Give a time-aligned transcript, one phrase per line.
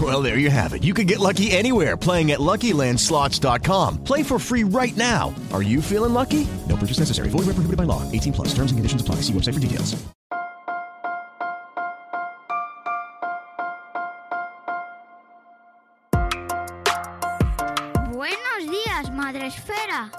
[0.00, 0.82] Well, there you have it.
[0.82, 4.04] You can get lucky anywhere playing at LuckyLandSlots.com.
[4.04, 5.34] Play for free right now.
[5.52, 6.46] Are you feeling lucky?
[6.68, 7.28] No purchase necessary.
[7.28, 8.10] Void where prohibited by law.
[8.12, 8.48] 18 plus.
[8.54, 9.16] Terms and conditions apply.
[9.16, 10.00] See website for details.
[18.12, 20.10] Buenos días, Madre Esfera.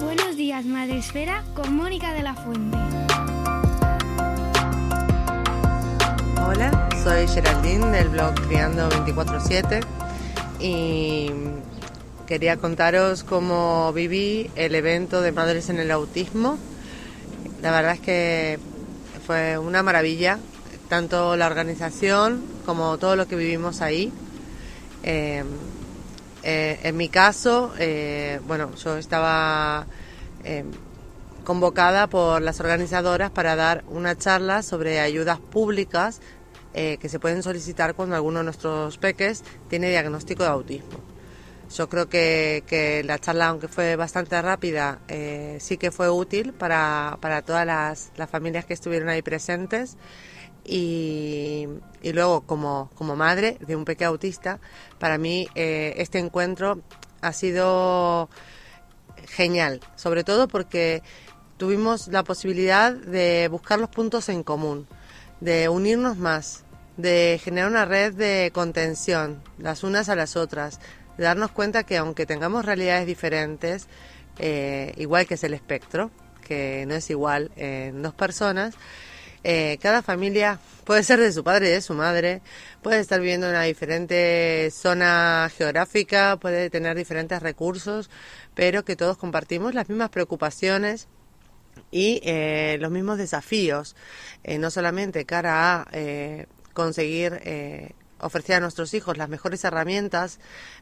[0.00, 2.78] Buenos días, Madre Esfera, con Mónica de la Fuente.
[6.48, 9.84] Hola, soy Geraldine del blog Criando 24-7
[10.60, 11.28] y
[12.28, 16.56] quería contaros cómo viví el evento de Madres en el Autismo.
[17.62, 18.58] La verdad es que
[19.26, 20.38] fue una maravilla,
[20.88, 24.12] tanto la organización como todo lo que vivimos ahí.
[25.02, 25.42] Eh,
[26.44, 29.84] eh, en mi caso, eh, bueno, yo estaba
[30.44, 30.62] eh,
[31.46, 36.20] convocada por las organizadoras para dar una charla sobre ayudas públicas
[36.78, 41.00] eh, que se pueden solicitar cuando alguno de nuestros peques tiene diagnóstico de autismo.
[41.74, 47.16] Yo creo que, la charla, aunque fue bastante rápida, eh, sí que fue útil para,
[47.22, 49.96] para todas las, familias que estuvieron ahí presentes.
[50.64, 51.66] Y,
[52.02, 54.60] luego, como, como madre de un pequeño autista,
[54.98, 56.82] para mí eh, este encuentro
[57.22, 58.28] ha sido
[59.28, 61.02] genial, sobre todo porque
[61.56, 64.86] tuvimos la posibilidad de buscar los puntos en común,
[65.40, 66.65] de unirnos más,
[66.96, 70.80] de generar una red de contención, las unas a las otras,
[71.16, 73.86] de darnos cuenta que aunque tengamos realidades diferentes,
[74.38, 76.10] eh, igual que es el espectro,
[76.46, 78.74] que no es igual en dos personas,
[79.44, 82.42] eh, cada familia puede ser de su padre y de su madre,
[82.82, 88.10] puede estar viviendo en una diferente zona geográfica, puede tener diferentes recursos,
[88.54, 91.08] pero que todos compartimos las mismas preocupaciones
[91.90, 93.94] y eh, los mismos desafíos,
[94.58, 95.88] no solamente cara a
[96.76, 100.38] conseguir eh, ofrecer a nuestros hijos las mejores herramientas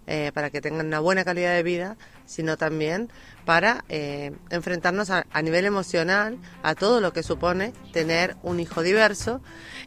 [0.09, 1.97] eh, para que tengan una buena calidad de vida,
[2.27, 3.09] sino también
[3.45, 9.41] para eh, enfrentarnos a, nivel emocional a todo lo que supone tener un hijo diverso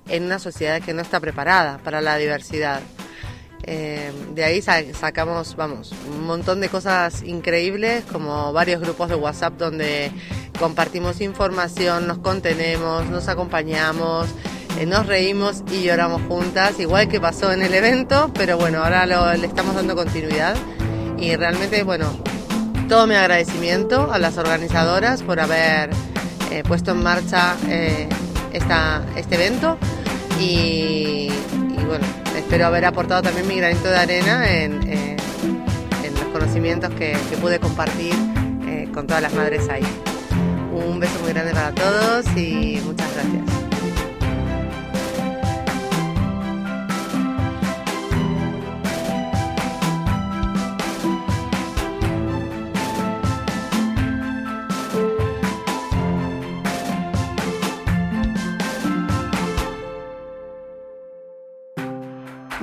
[0.07, 2.81] en una sociedad que no está preparada para la diversidad.
[3.65, 9.55] De ahí sa- sacamos, vamos, un montón de cosas increíbles, como varios grupos de WhatsApp
[9.57, 10.09] donde
[10.57, 14.29] compartimos información, nos contenemos, nos acompañamos,
[14.85, 19.47] nos reímos y lloramos juntas, igual que pasó en el evento, pero bueno, ahora le
[19.47, 20.55] estamos dando continuidad
[21.17, 22.05] y realmente, bueno,
[22.87, 25.89] todo mi agradecimiento a las organizadoras por haber
[26.51, 28.07] eh, puesto en marcha eh,
[28.53, 29.77] esta, este evento
[30.39, 31.29] y,
[31.87, 32.05] bueno,
[32.35, 35.17] espero haber aportado también mi granito de arena en, eh,
[36.03, 38.13] en los conocimientos que, pude compartir
[38.67, 39.85] eh, con todas las madres ahí.
[40.71, 43.56] Un beso muy grande para todos y muchas gracias.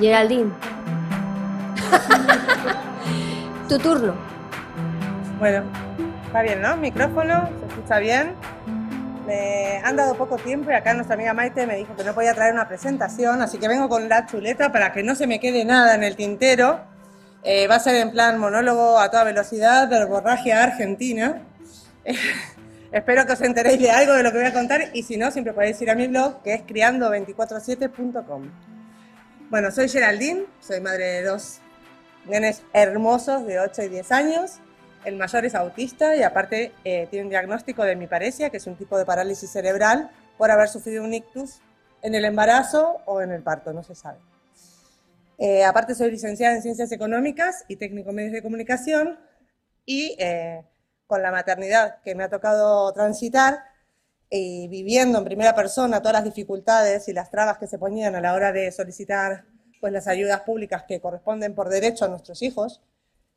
[0.05, 0.51] Geraldine.
[3.69, 4.13] tu turno.
[5.39, 5.63] Bueno,
[6.27, 6.77] está bien, ¿no?
[6.77, 8.33] Micrófono, se escucha bien.
[9.25, 12.35] Me han dado poco tiempo y acá nuestra amiga Maite me dijo que no podía
[12.35, 15.65] traer una presentación, así que vengo con la chuleta para que no se me quede
[15.65, 16.81] nada en el tintero.
[17.41, 21.41] Eh, va a ser en plan monólogo a toda velocidad, verborragia argentina.
[22.91, 25.31] Espero que os enteréis de algo de lo que voy a contar y si no,
[25.31, 28.74] siempre podéis ir a mi blog que es criando247.com.
[29.55, 31.59] Bueno, soy Geraldine, soy madre de dos
[32.25, 34.59] nenes hermosos de 8 y 10 años.
[35.05, 38.75] El mayor es autista y aparte eh, tiene un diagnóstico de hemiparesia, que es un
[38.75, 41.61] tipo de parálisis cerebral por haber sufrido un ictus
[42.01, 44.17] en el embarazo o en el parto, no se sabe.
[45.37, 49.17] Eh, aparte soy licenciada en Ciencias Económicas y Técnico Medios de Comunicación
[49.85, 50.65] y eh,
[51.07, 53.63] con la maternidad que me ha tocado transitar,
[54.37, 58.21] y viviendo en primera persona todas las dificultades y las trabas que se ponían a
[58.21, 59.45] la hora de solicitar
[59.79, 62.81] pues, las ayudas públicas que corresponden por derecho a nuestros hijos,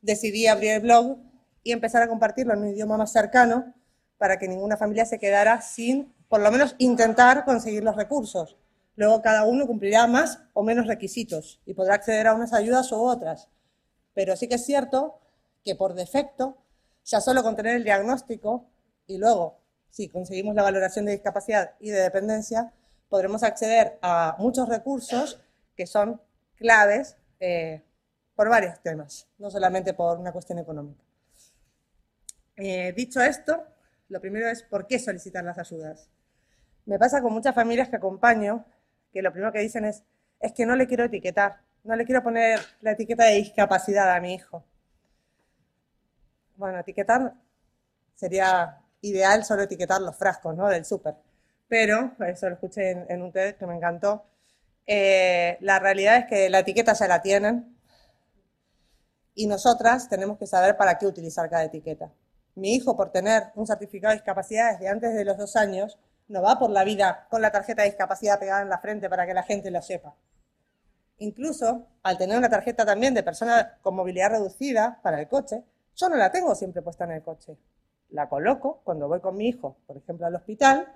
[0.00, 1.18] decidí abrir el blog
[1.62, 3.74] y empezar a compartirlo en un idioma más cercano
[4.16, 8.56] para que ninguna familia se quedara sin, por lo menos, intentar conseguir los recursos.
[8.96, 12.96] Luego cada uno cumplirá más o menos requisitos y podrá acceder a unas ayudas u
[12.96, 13.48] otras.
[14.14, 15.20] Pero sí que es cierto
[15.64, 16.56] que por defecto,
[17.04, 18.64] ya solo con tener el diagnóstico
[19.06, 19.60] y luego,
[19.90, 22.72] si conseguimos la valoración de discapacidad y de dependencia,
[23.08, 25.40] podremos acceder a muchos recursos
[25.76, 26.20] que son
[26.56, 27.82] claves eh,
[28.34, 31.02] por varios temas, no solamente por una cuestión económica.
[32.56, 33.64] Eh, dicho esto,
[34.08, 36.10] lo primero es por qué solicitar las ayudas.
[36.86, 38.64] Me pasa con muchas familias que acompaño
[39.12, 40.04] que lo primero que dicen es,
[40.40, 44.20] es que no le quiero etiquetar, no le quiero poner la etiqueta de discapacidad a
[44.20, 44.64] mi hijo.
[46.56, 47.34] Bueno, etiquetar
[48.14, 50.68] sería ideal solo etiquetar los frascos ¿no?
[50.68, 51.14] del súper,
[51.68, 54.24] pero, eso lo escuché en, un TED que me encantó,
[54.86, 57.76] eh, la realidad es que la etiqueta ya la tienen
[59.34, 62.10] y nosotras tenemos que saber para qué utilizar cada etiqueta.
[62.54, 66.42] Mi hijo, por tener un certificado de discapacidad desde antes de los dos años, no
[66.42, 69.34] va por la vida con la tarjeta de discapacidad pegada en la frente para que
[69.34, 70.16] la gente lo sepa.
[71.18, 75.62] Incluso, al tener una tarjeta también de persona con movilidad reducida para el coche,
[75.94, 77.56] yo no la tengo siempre puesta en el coche.
[78.10, 80.92] La coloco cuando voy con mi hijo, por ejemplo, al hospital,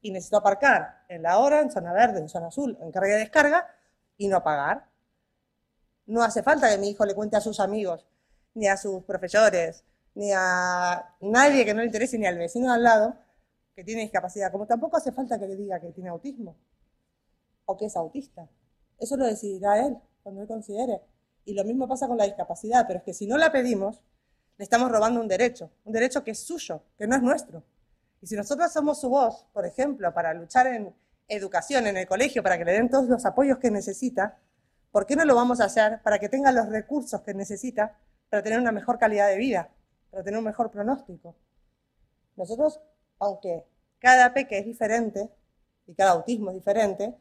[0.00, 3.20] y necesito aparcar en la hora, en zona verde, en zona azul, en carga y
[3.20, 3.66] descarga,
[4.16, 4.86] y no pagar.
[6.06, 8.06] No hace falta que mi hijo le cuente a sus amigos,
[8.54, 12.82] ni a sus profesores, ni a nadie que no le interese, ni al vecino al
[12.82, 13.16] lado
[13.74, 16.56] que tiene discapacidad, como tampoco hace falta que le diga que tiene autismo
[17.64, 18.48] o que es autista.
[18.98, 21.00] Eso lo decidirá él cuando él considere.
[21.44, 24.00] Y lo mismo pasa con la discapacidad, pero es que si no la pedimos,
[24.64, 27.62] estamos robando un derecho, un derecho que es suyo, que no es nuestro.
[28.20, 30.94] Y si nosotros somos su voz, por ejemplo, para luchar en
[31.28, 34.38] educación, en el colegio, para que le den todos los apoyos que necesita,
[34.90, 37.96] ¿por qué no lo vamos a hacer para que tenga los recursos que necesita
[38.30, 39.70] para tener una mejor calidad de vida?
[40.12, 41.34] para tener un mejor pronóstico.
[42.36, 42.78] Nosotros,
[43.18, 43.64] aunque
[43.98, 45.30] cada peque es diferente
[45.86, 47.16] y cada autismo es diferente,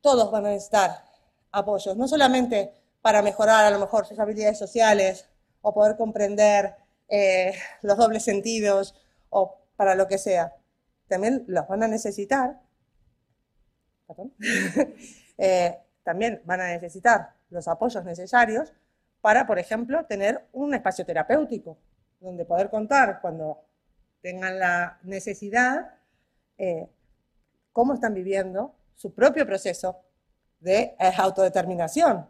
[0.00, 1.04] todos van a necesitar
[1.50, 2.72] apoyos, no solamente
[3.02, 5.26] para mejorar a lo mejor sus habilidades sociales
[5.62, 6.74] o poder comprender
[7.08, 8.94] eh, los dobles sentidos
[9.30, 10.54] o para lo que sea.
[11.08, 12.60] También los van a necesitar,
[15.38, 18.72] eh, también van a necesitar los apoyos necesarios
[19.20, 21.76] para, por ejemplo, tener un espacio terapéutico,
[22.20, 23.62] donde poder contar cuando
[24.22, 25.94] tengan la necesidad
[26.58, 26.88] eh,
[27.72, 30.00] cómo están viviendo su propio proceso
[30.60, 32.26] de autodeterminación.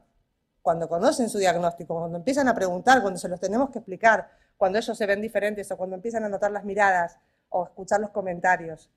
[0.62, 4.78] Cuando conocen su diagnóstico, cuando empiezan a preguntar, cuando se los tenemos que explicar, cuando
[4.78, 7.18] ellos se ven diferentes o cuando empiezan a notar las miradas
[7.48, 8.90] o escuchar los comentarios.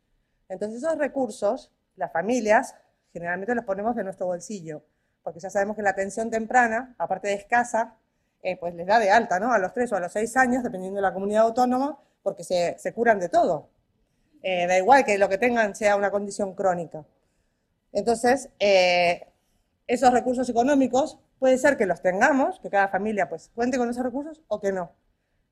[0.50, 2.76] Entonces esos recursos, las familias,
[3.12, 4.84] generalmente los ponemos de nuestro bolsillo
[5.24, 7.96] porque ya sabemos que la atención temprana, aparte de escasa,
[8.44, 9.54] eh, pues les da de alta, ¿no?
[9.54, 12.94] A los tres o a los seis años, dependiendo de la comunidad autónoma, porque se,
[12.94, 13.70] curan de todo.
[14.42, 17.06] Eh, da igual que lo que tengan sea una condición crónica.
[17.94, 19.28] Entonces, eh,
[19.88, 24.02] esos recursos económicos puede ser que los tengamos, que cada familia pues cuente con esos
[24.02, 24.94] recursos o que no.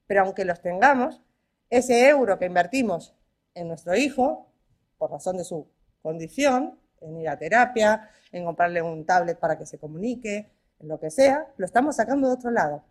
[0.08, 1.22] Pero aunque los tengamos,
[1.70, 3.14] ese euro que invertimos
[3.56, 4.54] en nuestro hijo,
[4.98, 5.70] por razón de su
[6.02, 10.50] condición, en ir a terapia, en comprarle un tablet para que se comunique,
[10.80, 12.86] en lo que sea, lo estamos sacando de otro lado.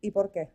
[0.00, 0.54] ¿Y por qué?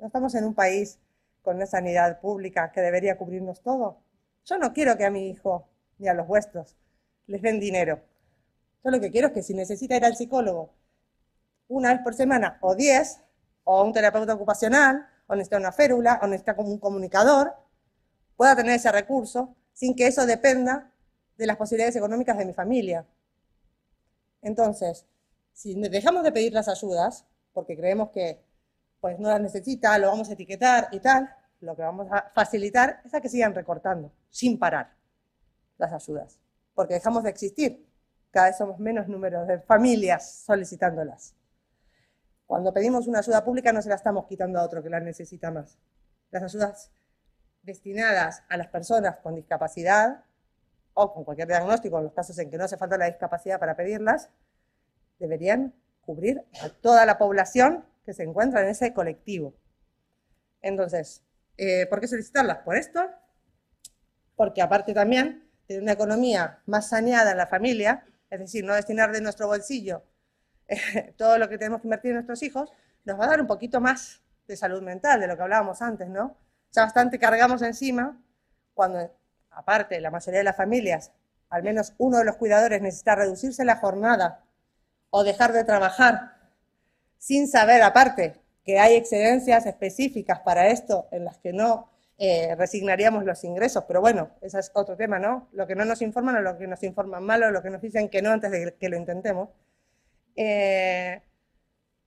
[0.00, 0.98] No estamos en un país
[1.40, 4.02] con una sanidad pública que debería cubrirnos todo.
[4.44, 6.76] Yo no quiero que a mi hijo ni a los vuestros
[7.28, 8.02] les den dinero.
[8.86, 10.72] Yo lo que quiero es que si necesita ir al psicólogo
[11.66, 13.20] una vez por semana o diez,
[13.64, 17.52] o a un terapeuta ocupacional, o necesita una férula, o necesita como un comunicador,
[18.36, 20.92] pueda tener ese recurso sin que eso dependa
[21.36, 23.04] de las posibilidades económicas de mi familia.
[24.40, 25.04] Entonces,
[25.52, 28.40] si dejamos de pedir las ayudas, porque creemos que
[29.00, 31.28] pues, no las necesita, lo vamos a etiquetar y tal,
[31.58, 34.94] lo que vamos a facilitar es a que sigan recortando, sin parar,
[35.76, 36.38] las ayudas,
[36.72, 37.84] porque dejamos de existir.
[38.36, 41.34] Cada vez somos menos números de familias solicitándolas.
[42.46, 45.50] Cuando pedimos una ayuda pública no se la estamos quitando a otro que la necesita
[45.50, 45.78] más.
[46.30, 46.90] Las ayudas
[47.62, 50.22] destinadas a las personas con discapacidad
[50.92, 53.74] o con cualquier diagnóstico, en los casos en que no hace falta la discapacidad para
[53.74, 54.28] pedirlas,
[55.18, 59.54] deberían cubrir a toda la población que se encuentra en ese colectivo.
[60.60, 61.22] Entonces,
[61.56, 62.58] eh, ¿por qué solicitarlas?
[62.58, 63.00] Por esto,
[64.34, 69.12] porque aparte también de una economía más saneada en la familia, es decir, no destinar
[69.12, 70.02] de nuestro bolsillo
[70.68, 72.72] eh, todo lo que tenemos que invertir en nuestros hijos,
[73.04, 76.08] nos va a dar un poquito más de salud mental, de lo que hablábamos antes,
[76.08, 76.36] ¿no?
[76.72, 78.20] Ya bastante cargamos encima
[78.74, 79.10] cuando,
[79.50, 81.12] aparte, la mayoría de las familias,
[81.48, 84.44] al menos uno de los cuidadores necesita reducirse la jornada
[85.10, 86.36] o dejar de trabajar
[87.18, 93.24] sin saber, aparte, que hay excedencias específicas para esto en las que no eh, resignaríamos
[93.24, 95.48] los ingresos, pero bueno, ese es otro tema, ¿no?
[95.52, 97.82] Lo que no nos informan o lo que nos informan mal o lo que nos
[97.82, 99.50] dicen que no antes de que lo intentemos.
[100.34, 101.20] Eh,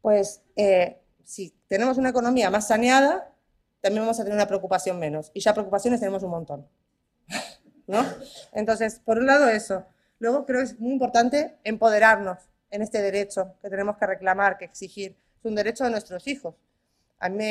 [0.01, 3.36] pues eh, si tenemos una economía más saneada,
[3.82, 5.30] también vamos a tener una preocupación menos.
[5.34, 6.68] Y ya preocupaciones tenemos un montón.
[7.88, 8.04] ¿No?
[8.54, 9.86] Entonces, por un lado eso.
[10.18, 12.39] Luego creo que es muy importante empoderarnos
[12.72, 15.16] en este derecho que tenemos que reclamar, que exigir.
[15.38, 16.56] Es un derecho de nuestros hijos.
[17.19, 17.43] A mí,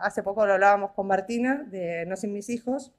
[0.00, 2.92] hace poco lo hablábamos con Martina, de No sin mis hijos,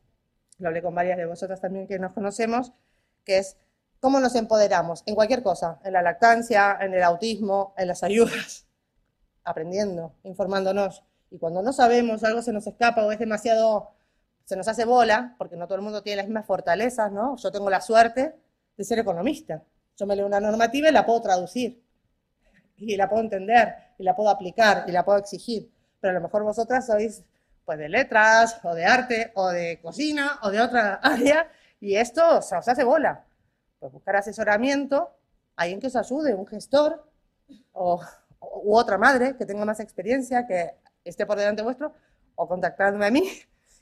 [0.59, 2.73] lo hablé con varias de vosotras también que nos conocemos,
[3.23, 3.57] que es
[3.99, 8.67] cómo nos empoderamos en cualquier cosa, en la lactancia, en el autismo, en las ayudas,
[9.43, 11.03] aprendiendo, informándonos.
[11.29, 13.91] Y cuando no sabemos, algo se nos escapa o es demasiado,
[14.45, 17.35] se nos hace bola, porque no todo el mundo tiene las mismas fortalezas, ¿no?
[17.37, 18.35] Yo tengo la suerte
[18.77, 19.63] de ser economista.
[19.97, 21.83] Yo me leo una normativa y la puedo traducir,
[22.77, 25.71] y la puedo entender, y la puedo aplicar, y la puedo exigir.
[25.99, 27.23] Pero a lo mejor vosotras sois
[27.65, 31.49] pues de letras, o de arte, o de cocina, o de otra área,
[31.81, 33.25] y esto se os hace bola.
[33.79, 35.11] Pues buscar asesoramiento,
[35.57, 37.05] alguien que os ayude, un gestor,
[37.73, 38.01] o,
[38.39, 41.93] u otra madre que tenga más experiencia, que esté por delante vuestro,
[42.35, 43.29] o contactadme a mí,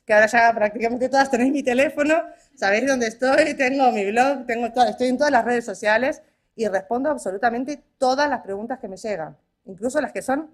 [0.06, 2.24] que ahora ya prácticamente todas tenéis mi teléfono,
[2.56, 6.22] sabéis dónde estoy, tengo mi blog, tengo estoy en todas las redes sociales
[6.56, 10.50] y respondo absolutamente todas las preguntas que me llegan, incluso las que son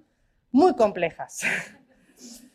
[0.51, 1.41] muy complejas.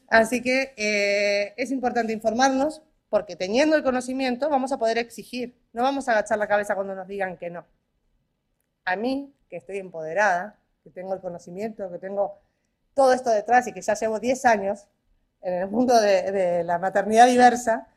[0.09, 5.83] Así que eh, es importante informarnos porque teniendo el conocimiento vamos a poder exigir, no
[5.83, 7.65] vamos a agachar la cabeza cuando nos digan que no.
[8.85, 12.39] A mí, que estoy empoderada, que tengo el conocimiento, que tengo
[12.95, 14.87] todo esto detrás y que ya llevo 10 años
[15.43, 17.89] en el mundo de, la maternidad diversa,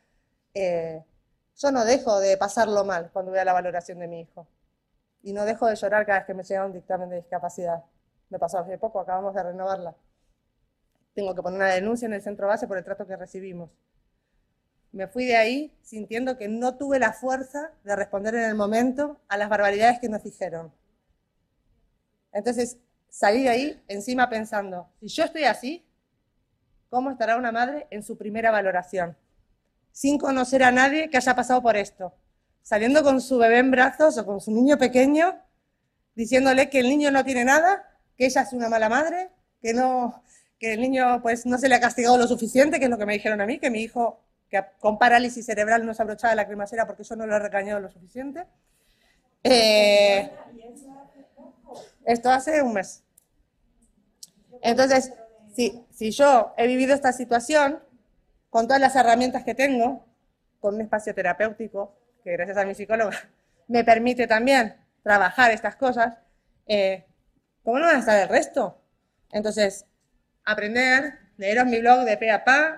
[0.54, 1.04] eh,
[1.58, 4.48] yo no dejo de pasarlo mal cuando veo la valoración de mi hijo.
[5.22, 7.84] Y no dejo de llorar cada vez que me llega un dictamen de discapacidad.
[8.30, 9.96] Me pasó hace poco, acabamos de renovarla.
[11.14, 13.70] Tengo que poner una denuncia en el centro base por el trato que recibimos.
[14.92, 19.20] Me fui de ahí sintiendo que no tuve la fuerza de responder en el momento
[19.28, 20.72] a las barbaridades que nos dijeron.
[22.32, 22.78] Entonces
[23.10, 25.86] salí de ahí encima pensando, si yo estoy así,
[26.90, 29.18] ¿cómo estará una madre en su primera valoración?
[29.92, 32.14] Sin conocer a nadie que haya pasado por esto.
[32.62, 35.40] Saliendo con su bebé en brazos o con su niño pequeño,
[36.16, 37.89] diciéndole que el niño no tiene nada,
[38.20, 39.30] que ella es una mala madre,
[39.62, 40.22] que no
[40.60, 43.06] que el niño pues no se le ha castigado lo suficiente, que es lo que
[43.06, 46.46] me dijeron a mí, que mi hijo que con parálisis cerebral no se abrochaba la
[46.46, 48.46] cremacera porque yo no lo he recañado lo suficiente.
[49.42, 50.30] Eh,
[52.04, 53.04] esto hace un mes.
[54.62, 55.14] Entonces,
[55.56, 57.80] si, si yo he vivido esta situación
[58.50, 60.06] con todas las herramientas que tengo,
[60.60, 63.18] con un espacio terapéutico, que gracias a mi psicóloga
[63.70, 66.18] me permite también trabajar estas cosas,
[66.68, 67.06] eh,
[67.70, 68.82] ¿cómo no van a estar el resto?
[69.32, 69.86] Entonces,
[70.44, 72.32] aprender, leeros mi blog de pe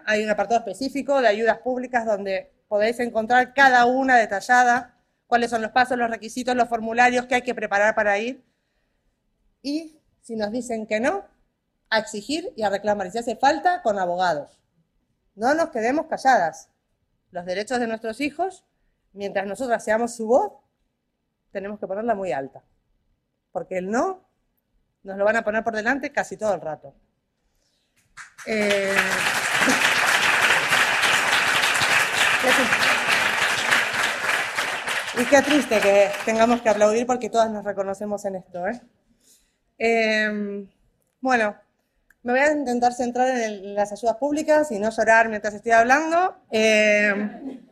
[0.06, 5.62] hay un apartado específico de ayudas públicas donde podéis encontrar cada una detallada, cuáles son
[5.62, 8.44] los pasos, los requisitos, los formularios que hay que preparar para ir.
[9.62, 11.24] Y si nos dicen que no,
[11.90, 13.10] a exigir y a reclamar.
[13.12, 14.60] Si hace falta, con abogados.
[15.36, 16.70] No nos quedemos calladas.
[17.30, 18.66] Los derechos de nuestros hijos,
[19.14, 20.52] mientras nosotras seamos su voz,
[21.54, 22.62] tenemos que ponerla muy alta.
[23.54, 24.30] Porque el no
[25.04, 26.94] nos lo van a poner por delante casi todo el rato.
[28.46, 28.96] Eh,
[35.20, 38.68] y qué triste que tengamos que aplaudir porque todas nos reconocemos en esto.
[38.68, 38.82] ¿eh?
[39.78, 40.70] Em,
[41.20, 41.56] bueno,
[42.24, 46.36] me voy a intentar centrar en, las ayudas públicas y no llorar mientras estoy hablando.
[46.52, 47.66] Em,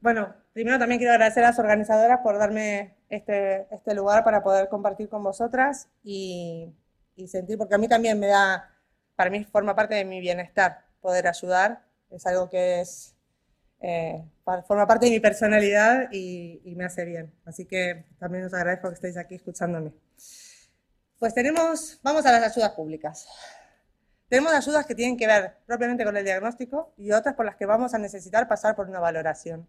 [0.00, 4.68] bueno, primero también quiero agradecer a las organizadoras por darme este, este lugar para poder
[4.68, 6.72] compartir con vosotras y,
[7.16, 8.70] y sentir, porque a mí también me da
[9.16, 11.84] para mí forma parte de mi bienestar poder ayudar.
[12.10, 13.14] Es algo que es,
[13.80, 14.24] eh,
[14.66, 17.32] forma parte de mi personalidad y, me hace bien.
[17.44, 19.92] Así que también os agradezco que estéis aquí escuchándome.
[21.18, 23.28] Pues tenemos, vamos a las ayudas públicas.
[24.28, 27.66] Tenemos ayudas que tienen que ver propiamente con el diagnóstico y otras por las que
[27.66, 29.68] vamos a necesitar pasar por una valoración.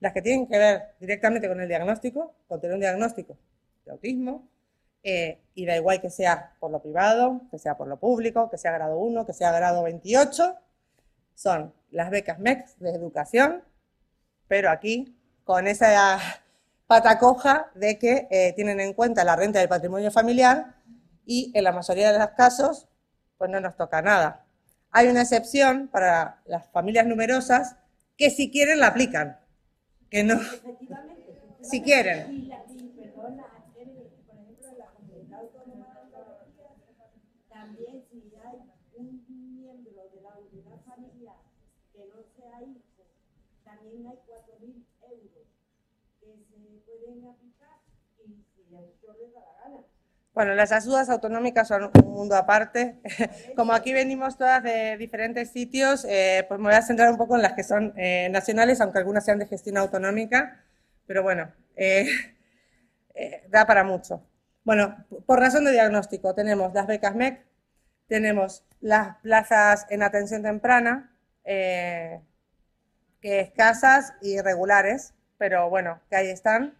[0.00, 3.36] Las que tienen que ver directamente con el diagnóstico, con tener un diagnóstico
[3.84, 4.48] de autismo,
[5.02, 8.58] eh, y da igual que sea por lo privado, que sea por lo público, que
[8.58, 10.56] sea grado 1, que sea grado 28,
[11.34, 13.62] son las becas MEX de educación,
[14.46, 16.18] pero aquí con esa
[16.86, 20.74] pata coja de que eh, tienen en cuenta la renta del patrimonio familiar
[21.24, 22.86] y en la mayoría de los casos
[23.38, 24.44] pues no nos toca nada.
[24.90, 27.76] Hay una excepción para las familias numerosas
[28.18, 29.39] que si quieren la aplican,
[30.10, 30.40] que no,
[31.62, 32.50] si quieren.
[37.48, 38.04] También
[38.42, 38.58] hay
[38.96, 41.36] un miembro de la unidad familiar
[41.92, 43.04] que no sea hijo,
[43.64, 45.46] también hay 4.000 euros
[46.20, 47.78] que se pueden aplicar
[48.24, 49.49] y si el doctor les da.
[50.32, 53.00] Bueno, las ayudas autonómicas son un mundo aparte.
[53.56, 57.36] Como aquí venimos todas de diferentes sitios, eh, pues me voy a centrar un poco
[57.36, 60.64] en las que son eh, nacionales, aunque algunas sean de gestión autonómica,
[61.06, 62.06] pero bueno, eh,
[63.14, 64.22] eh, da para mucho.
[64.64, 67.44] Bueno, por razón de diagnóstico, tenemos las becas MEC,
[68.06, 71.12] tenemos las plazas en atención temprana,
[71.44, 72.20] eh,
[73.20, 76.76] que escasas y regulares, pero bueno, que ahí están,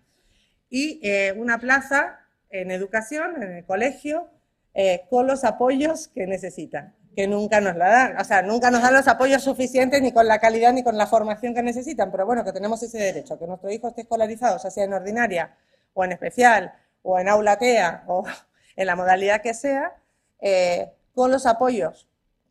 [0.68, 2.19] y eh, una plaza
[2.50, 4.28] en educación, en el colegio,
[4.74, 8.18] eh, con los apoyos que necesitan, que nunca nos la dan.
[8.20, 11.06] O sea, nunca nos dan los apoyos suficientes ni con la calidad ni con la
[11.06, 14.84] formación que necesitan, pero bueno, que tenemos ese derecho, que nuestro hijo esté escolarizado, sea
[14.84, 15.56] en ordinaria
[15.94, 18.24] o en especial, o en aula TEA, o
[18.76, 19.94] en la modalidad que sea,
[20.40, 22.08] eh, con los apoyos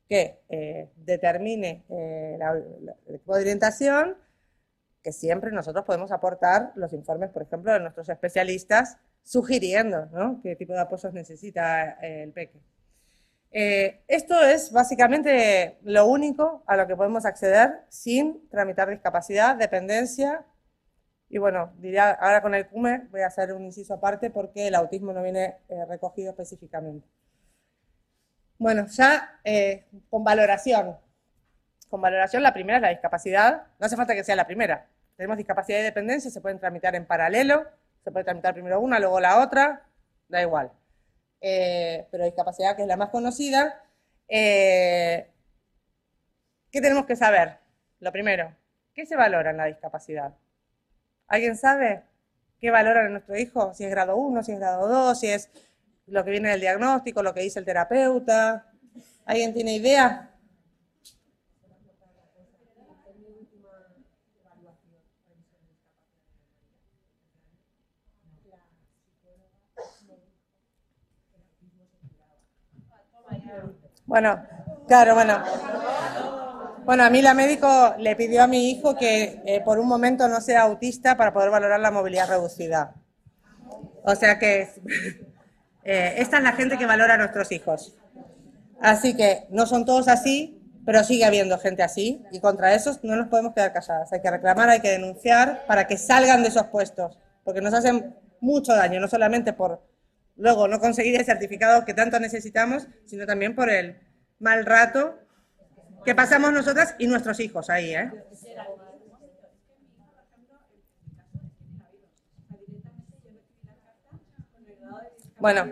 [0.07, 1.83] que eh, determine
[2.39, 4.17] la, la- de orientación,
[5.03, 10.39] que siempre nosotros podemos aportar los informes, por ejemplo, de nuestros especialistas, sugiriendo ¿no?
[10.41, 12.59] qué tipo de apoyos necesita eh, el peque.
[13.51, 20.45] Eh, esto es básicamente lo único a lo que podemos acceder sin tramitar discapacidad, dependencia.
[21.29, 24.75] Y bueno, diría, ahora con el CUME voy a hacer un inciso aparte porque el
[24.75, 27.07] autismo no viene eh, recogido específicamente.
[28.57, 29.39] Bueno, ya
[30.09, 30.97] con valoración.
[31.89, 33.67] Con valoración, la primera es la discapacidad.
[33.79, 34.87] No hace falta que sea la primera.
[35.15, 37.65] Tenemos discapacidad y dependencia, se pueden tramitar en paralelo.
[38.09, 39.83] Se puede tramitar primero una, luego la otra.
[40.27, 40.71] Da igual.
[41.41, 43.83] Eh, pero discapacidad, que es la más conocida.
[44.27, 45.29] eh,
[46.71, 47.59] ¿Qué tenemos que saber?
[47.99, 48.51] Lo primero,
[48.95, 50.33] ¿qué se valora en la discapacidad?
[51.27, 52.01] ¿Alguien sabe
[52.59, 53.75] qué valoran en nuestro hijo?
[53.75, 55.51] Si es grado 1, si es grado 2, si es
[56.07, 58.71] lo que viene del diagnóstico, lo que dice el terapeuta.
[59.27, 60.31] ¿Alguien tiene idea?
[74.09, 74.43] Bueno,
[74.87, 75.39] claro, bueno.
[76.83, 80.27] Bueno, a mí la médico le pidió a mi hijo que eh, por un momento
[80.27, 82.95] no sea autista para poder valorar la movilidad reducida.
[84.03, 84.61] O sea que
[85.83, 87.95] eh, esta es la gente que valora a nuestros hijos.
[88.81, 93.15] Así que no son todos así, pero sigue habiendo gente así y contra esos no
[93.15, 94.11] nos podemos quedar calladas.
[94.11, 98.15] Hay que reclamar, hay que denunciar para que salgan de esos puestos, porque nos hacen
[98.41, 99.83] mucho daño, no solamente por
[100.39, 103.99] luego no conseguir el certificado que tanto necesitamos, sino también por el
[104.39, 105.19] mal rato
[106.05, 108.09] que pasamos nosotras y nuestros hijos ahí, ¿eh?
[115.39, 115.71] Bueno,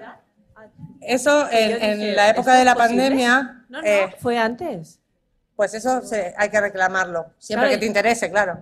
[1.02, 5.00] eso en, en la época de la pandemia, No, no, eh, fue antes.
[5.56, 8.60] pues eso se- hay que reclamarlo, siempre Claro, que te interese, claro.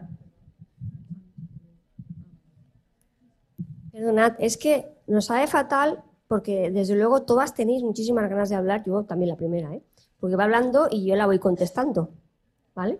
[3.91, 8.83] Perdonad, es que nos sabe fatal porque desde luego todas tenéis muchísimas ganas de hablar,
[8.85, 9.83] yo también la primera, ¿eh?
[10.19, 12.13] porque va hablando y yo la voy contestando,
[12.73, 12.99] ¿vale?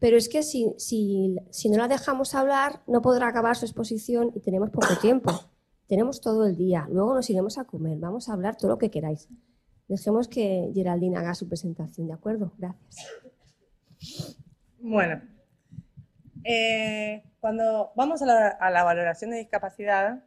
[0.00, 4.32] Pero es que si, si, si no la dejamos hablar, no podrá acabar su exposición
[4.34, 5.32] y tenemos poco tiempo.
[5.88, 8.90] Tenemos todo el día, luego nos iremos a comer, vamos a hablar todo lo que
[8.90, 9.28] queráis.
[9.88, 12.52] Dejemos que Geraldine haga su presentación, ¿de acuerdo?
[12.58, 13.06] Gracias.
[14.80, 15.22] Bueno,
[16.44, 20.24] eh, cuando vamos a la, a la valoración de discapacidad,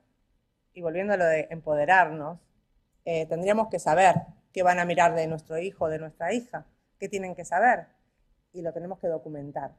[0.74, 2.40] y volviendo a lo de empoderarnos,
[3.06, 4.16] eh, tendríamos que saber
[4.54, 6.66] qué van a mirar de nuestro hijo de nuestra hija,
[7.00, 7.88] qué tienen que saber,
[8.54, 9.72] y lo tenemos que documentar.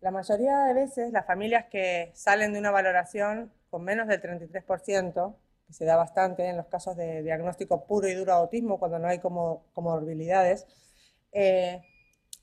[0.00, 5.36] La mayoría de veces las familias que salen de una valoración con menos del 33%,
[5.66, 8.98] que se da bastante en los casos de diagnóstico puro y duro de autismo, cuando
[8.98, 10.66] no hay como, comorbilidades,
[11.32, 11.82] eh,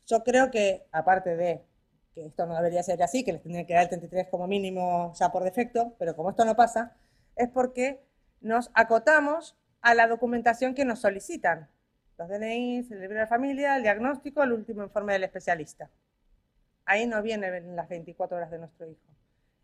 [0.05, 1.65] yo creo que, aparte de
[2.13, 5.13] que esto no debería ser así, que les tendría que dar el 33 como mínimo
[5.15, 6.95] ya por defecto, pero como esto no pasa,
[7.37, 8.03] es porque
[8.41, 11.69] nos acotamos a la documentación que nos solicitan.
[12.17, 15.89] Los DNIs, el libro de familia, el diagnóstico, el último informe del especialista.
[16.85, 19.07] Ahí no vienen las 24 horas de nuestro hijo.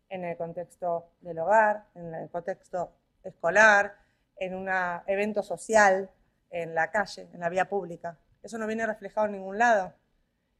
[0.08, 2.92] En el contexto del hogar, en el contexto
[3.24, 3.96] escolar,
[4.36, 4.68] en un
[5.06, 6.10] evento social,
[6.50, 8.18] en la calle, en la vía pública.
[8.42, 9.92] Eso no viene reflejado en ningún lado.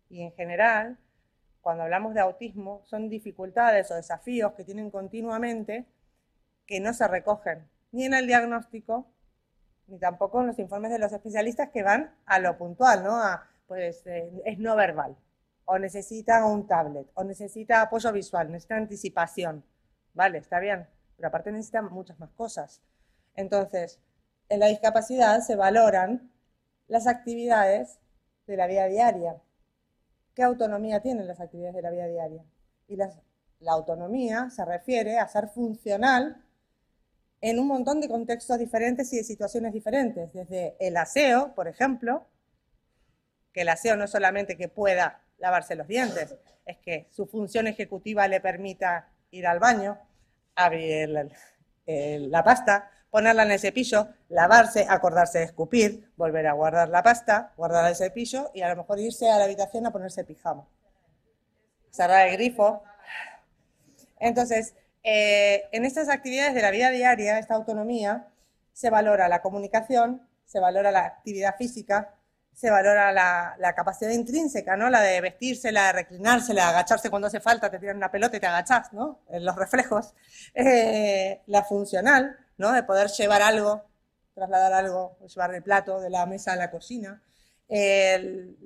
[0.09, 0.99] Y en general,
[1.61, 5.87] cuando hablamos de autismo, son dificultades o desafíos que tienen continuamente
[6.67, 9.07] que no se recogen ni en el diagnóstico,
[9.87, 13.17] ni tampoco en los informes de los especialistas que van a lo puntual, ¿no?
[13.23, 15.17] A pues eh, es no verbal,
[15.65, 19.65] o necesita un tablet, o necesita apoyo visual, necesita anticipación.
[20.13, 22.83] Vale, está bien, pero aparte necesita muchas más cosas.
[23.35, 24.01] Entonces,
[24.49, 26.31] en la discapacidad se valoran
[26.89, 27.99] las actividades
[28.47, 29.41] de la vida diaria.
[30.35, 32.45] ¿Qué autonomía tienen las actividades de la vida diaria?
[32.89, 33.21] Y las-
[33.61, 36.44] la autonomía se refiere a ser funcional
[37.45, 40.33] en un montón de contextos diferentes y de situaciones diferentes.
[40.33, 42.27] Desde el aseo, por ejemplo,
[43.53, 47.67] que el aseo no es solamente que pueda lavarse los dientes, es que su función
[47.67, 49.99] ejecutiva le permita ir al baño,
[50.55, 51.11] abrir
[51.87, 57.53] la pasta, ponerla en el cepillo, lavarse, acordarse de escupir, volver a guardar la pasta,
[57.59, 60.67] guardar el cepillo y a lo mejor irse a la habitación a ponerse pijama.
[61.91, 62.83] Cerrar el grifo.
[64.19, 64.75] Entonces,
[65.05, 68.29] eh, en estas actividades de la vida diaria, esta autonomía,
[68.73, 72.15] se valora la comunicación, se valora la actividad física,
[72.55, 74.89] se valora la, capacidad intrínseca, ¿no?
[74.89, 78.11] La de vestirse, la de reclinarse, la de agacharse cuando hace falta, te tiran una
[78.11, 79.21] pelota y te agachás, ¿no?
[79.31, 80.15] Los reflejos.
[80.55, 82.73] Eh, la funcional, ¿no?
[82.73, 83.85] De poder llevar algo,
[84.35, 87.23] trasladar algo, llevar el plato de la mesa a la cocina.
[87.69, 88.57] El,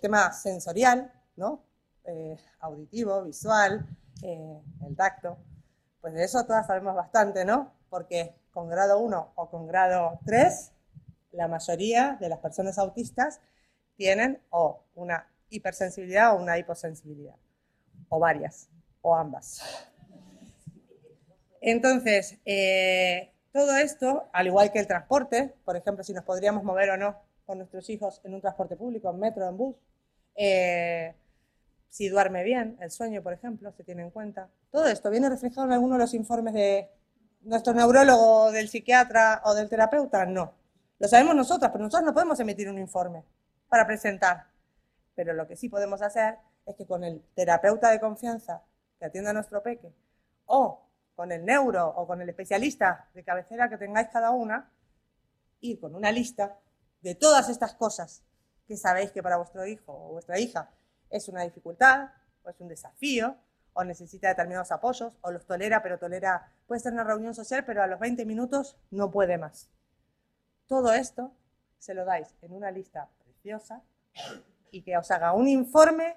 [0.00, 1.64] tema sensorial, ¿no?
[2.04, 3.84] Eh, auditivo, visual,
[4.22, 5.38] el tacto.
[6.02, 7.72] Pues de eso todas sabemos bastante, ¿no?
[7.88, 10.72] Porque con grado 1 o con grado 3
[11.30, 13.40] la mayoría de las personas autistas
[13.96, 17.36] tienen o una hipersensibilidad o una hiposensibilidad,
[18.08, 18.68] o varias,
[19.00, 19.62] o ambas.
[21.60, 26.90] Entonces, eh, todo esto, al igual que el transporte, por ejemplo, si nos podríamos mover
[26.90, 29.76] o no con nuestros hijos en un transporte público, en metro, en bus,
[30.34, 31.14] eh,
[31.92, 34.48] si duerme bien, el sueño, por ejemplo, se tiene en cuenta.
[34.70, 36.90] Todo esto viene reflejado en alguno de los informes de
[37.42, 40.54] nuestro neurólogo, del psiquiatra o del terapeuta, no.
[40.98, 43.26] Lo sabemos nosotros, pero nosotros no podemos emitir un informe
[43.68, 44.46] para presentar.
[45.14, 48.62] Pero lo que sí podemos hacer es que con el terapeuta de confianza
[48.98, 49.92] que atienda a nuestro peque,
[50.46, 54.72] o con el neuro o con el especialista de cabecera que tengáis cada una,
[55.60, 56.58] ir con una lista
[57.02, 58.22] de todas estas cosas
[58.66, 60.70] que sabéis que para vuestro hijo o vuestra hija
[61.12, 62.08] es una dificultad,
[62.42, 63.36] o es un desafío,
[63.74, 67.82] o necesita determinados apoyos, o los tolera, pero tolera, puede ser una reunión social, pero
[67.82, 69.70] a los 20 minutos no puede más.
[70.66, 71.32] Todo esto
[71.78, 73.82] se lo dais en una lista preciosa
[74.70, 76.16] y que os haga un informe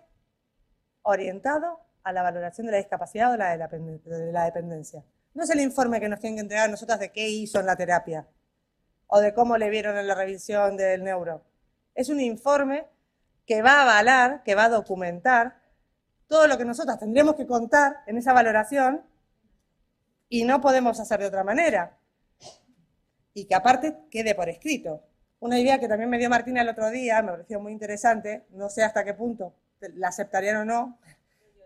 [1.03, 5.03] orientado a la valoración de la discapacidad o la de la, pende- de la dependencia.
[5.33, 7.75] No es el informe que nos tienen que entregar nosotras de qué hizo en la
[7.75, 8.27] terapia
[9.07, 11.43] o de cómo le vieron en la revisión del neuro.
[11.93, 12.87] Es un informe
[13.45, 15.61] que va a avalar, que va a documentar
[16.27, 19.03] todo lo que nosotras tendríamos que contar en esa valoración
[20.29, 21.97] y no podemos hacer de otra manera.
[23.33, 25.03] Y que aparte quede por escrito.
[25.39, 28.69] Una idea que también me dio Martina el otro día, me pareció muy interesante, no
[28.69, 30.97] sé hasta qué punto la aceptarían o no,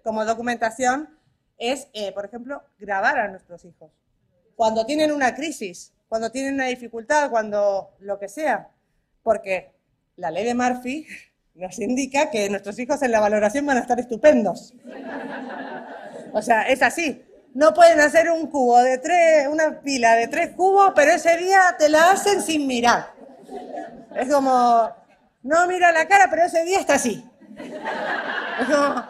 [0.04, 1.18] como documentación,
[1.58, 3.92] es, eh, por ejemplo, grabar a nuestros hijos.
[4.56, 8.72] Cuando tienen una crisis, cuando tienen una dificultad, cuando lo que sea.
[9.24, 9.72] Porque
[10.16, 11.06] la ley de Murphy
[11.56, 14.74] nos indica que nuestros hijos en la valoración van a estar estupendos.
[16.34, 17.26] O sea, es así.
[17.54, 21.60] No pueden hacer un cubo de tres, una pila de tres cubos, pero ese día
[21.78, 23.14] te la hacen sin mirar.
[24.16, 24.90] Es como,
[25.44, 27.28] no mira la cara, pero ese día está así.
[27.58, 29.04] Es como,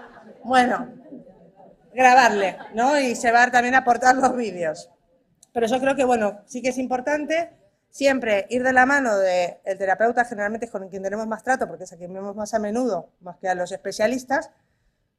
[0.43, 0.87] bueno,
[1.93, 2.99] grabarle, ¿no?
[2.99, 4.89] Y llevar también a aportar los vídeos.
[5.51, 7.58] Pero yo creo que, bueno, sí que es importante
[7.89, 11.83] siempre ir de la mano del terapeuta, generalmente es con quien tenemos más trato, porque
[11.83, 14.51] es a quien vemos más a menudo, más que a los especialistas,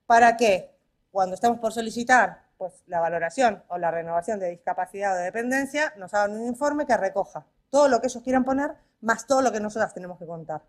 [0.06, 0.70] para que
[1.10, 5.92] cuando estamos por solicitar pues, la valoración o la renovación de discapacidad o de dependencia,
[5.96, 9.52] nos hagan un informe que recoja todo lo que ellos quieran poner, más todo lo
[9.52, 10.62] que nosotras tenemos que contar.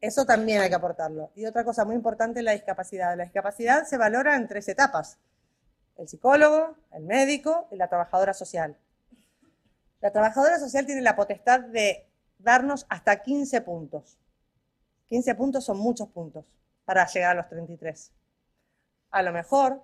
[0.00, 1.30] Eso también hay que aportarlo.
[1.36, 3.16] Y otra cosa muy importante, la discapacidad.
[3.16, 5.18] La discapacidad se valora en tres etapas.
[5.96, 8.76] El psicólogo, el médico y la trabajadora social.
[10.02, 12.06] La trabajadora social tiene la potestad de
[12.38, 14.18] darnos hasta 15 puntos.
[15.08, 16.44] 15 puntos son muchos puntos
[16.84, 18.12] para llegar a los 33.
[19.12, 19.80] A lo mejor,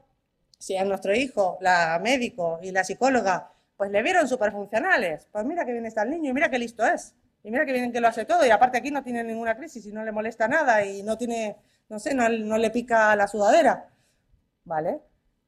[0.58, 5.64] si a nuestro hijo, la médico y la psicóloga, pues le vieron superfuncionales, pues mira
[5.64, 7.14] que bien está el niño y mira qué listo es.
[7.44, 9.86] Y mira que bien que lo hace todo y aparte aquí no tiene ninguna crisis
[9.86, 11.56] y no le molesta nada y no tiene,
[11.88, 13.88] no sé, no, le pica la sudadera.
[14.64, 15.00] ¿Vale?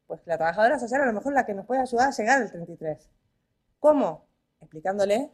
[0.07, 2.41] Pues la trabajadora social a lo mejor es la que nos puede ayudar a llegar
[2.41, 3.11] al 33.
[3.81, 4.30] ¿Cómo?
[4.61, 5.33] Explicándole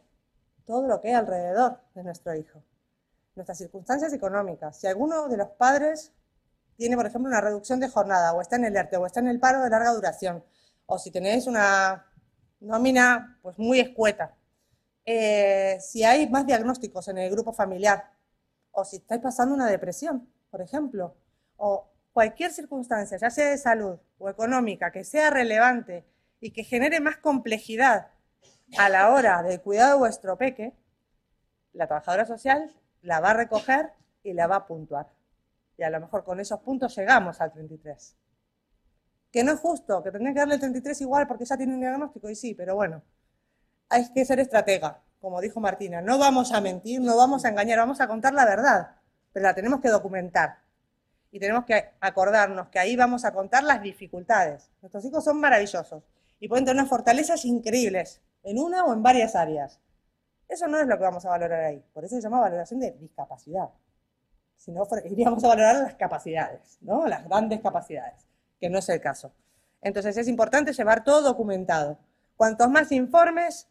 [0.65, 2.63] todo lo que hay alrededor de nuestro hijo.
[3.35, 4.79] Nuestras circunstancias económicas.
[4.79, 6.13] Si alguno de los padres
[6.75, 9.27] tiene, por ejemplo, una reducción de jornada, o está en el ERTE, o está en
[9.27, 10.43] el paro de larga duración,
[10.85, 12.05] o si tenéis una
[12.59, 14.35] nómina pues muy escueta,
[15.05, 18.11] eh, si hay más diagnósticos en el grupo familiar,
[18.71, 21.15] o si estáis pasando una depresión, por ejemplo,
[21.55, 26.05] o cualquier circunstancia, ya sea de salud o económica, que sea relevante
[26.39, 28.11] y que genere más complejidad
[28.77, 30.73] a la hora del cuidado de vuestro peque,
[31.73, 35.07] la trabajadora social la va a recoger y la va a puntuar.
[35.77, 38.15] Y a lo mejor con esos puntos llegamos al 33.
[39.31, 41.79] Que no es justo, que tendría que darle el 33 igual porque ya tiene un
[41.79, 43.01] diagnóstico, y sí, pero bueno,
[43.89, 46.01] hay que ser estratega, como dijo Martina.
[46.01, 48.95] No vamos a mentir, no vamos a engañar, vamos a contar la verdad,
[49.31, 50.57] pero la tenemos que documentar.
[51.31, 54.71] Y tenemos que acordarnos que ahí vamos a contar las dificultades.
[54.81, 56.03] Nuestros hijos son maravillosos
[56.39, 59.79] y pueden tener unas fortalezas increíbles en una o en varias áreas.
[60.47, 61.83] Eso no es lo que vamos a valorar ahí.
[61.93, 63.69] Por eso se llama valoración de discapacidad.
[64.55, 67.05] Si no, iríamos a valorar las capacidades, ¿no?
[67.07, 68.25] Las grandes capacidades,
[68.59, 69.33] que no es el caso.
[69.81, 71.97] Entonces es importante llevar todo documentado.
[72.37, 73.67] Cuantos más informes,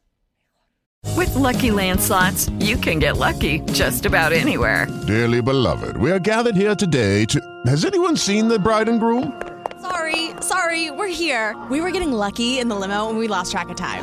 [1.16, 4.86] With lucky landslots, you can get lucky just about anywhere.
[5.06, 7.40] Dearly beloved, we are gathered here today to.
[7.66, 9.40] Has anyone seen the bride and groom?
[9.80, 11.54] Sorry, sorry, we're here.
[11.70, 14.02] We were getting lucky in the limo and we lost track of time.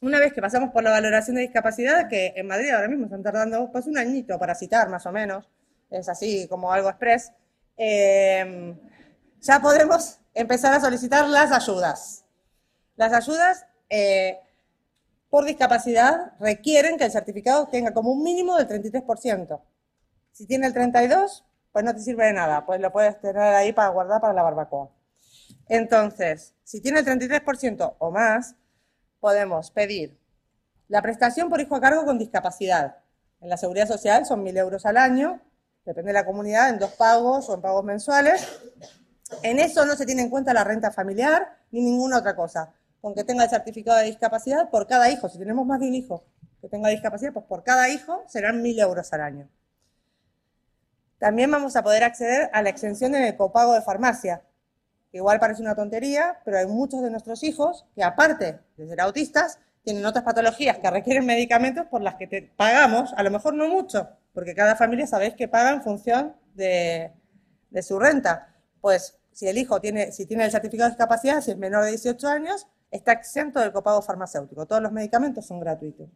[0.00, 3.22] una vez que pasamos por la valoración de discapacidad, que en Madrid ahora mismo están
[3.22, 5.48] tardando pues un añito para citar más o menos,
[5.90, 7.32] es así como algo express,
[7.76, 8.74] eh,
[9.40, 12.24] ya podemos empezar a solicitar las ayudas.
[12.96, 14.38] Las ayudas eh,
[15.28, 19.60] por discapacidad requieren que el certificado tenga como un mínimo del 33%.
[20.32, 23.72] Si tiene el 32%, pues no te sirve de nada, pues lo puedes tener ahí
[23.72, 24.90] para guardar para la barbacoa.
[25.68, 28.56] Entonces, si tiene el 33% o más,
[29.20, 30.18] podemos pedir
[30.88, 32.96] la prestación por hijo a cargo con discapacidad.
[33.40, 35.40] En la seguridad social son 1.000 euros al año,
[35.84, 38.60] depende de la comunidad, en dos pagos o en pagos mensuales.
[39.42, 42.74] En eso no se tiene en cuenta la renta familiar ni ninguna otra cosa.
[43.00, 45.94] Con que tenga el certificado de discapacidad por cada hijo, si tenemos más de un
[45.94, 46.24] hijo
[46.60, 49.48] que tenga discapacidad, pues por cada hijo serán 1.000 euros al año.
[51.18, 54.42] También vamos a poder acceder a la exención en el copago de farmacia.
[55.12, 59.58] Igual parece una tontería, pero hay muchos de nuestros hijos que aparte de ser autistas,
[59.82, 63.68] tienen otras patologías que requieren medicamentos por las que te pagamos, a lo mejor no
[63.68, 67.12] mucho, porque cada familia sabéis que paga en función de,
[67.70, 68.54] de su renta.
[68.80, 71.90] Pues si el hijo tiene, si tiene el certificado de discapacidad, si es menor de
[71.90, 74.66] 18 años, está exento del copago farmacéutico.
[74.66, 76.08] Todos los medicamentos son gratuitos.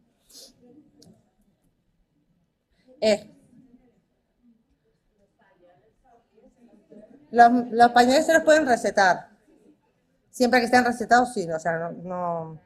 [3.01, 3.34] Eh,
[7.35, 9.27] los, pañales se los pueden recetar.
[10.29, 11.49] Siempre que estén recetados, sí.
[11.49, 12.59] O sea, no...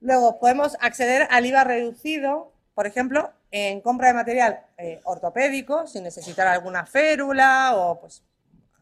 [0.00, 6.02] Luego, podemos acceder al IVA reducido, por ejemplo, en compra de material eh, ortopédico, sin
[6.02, 8.24] necesitar alguna férula o pues,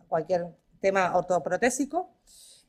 [0.08, 0.46] cualquier
[0.80, 2.10] tema ortoprotésico.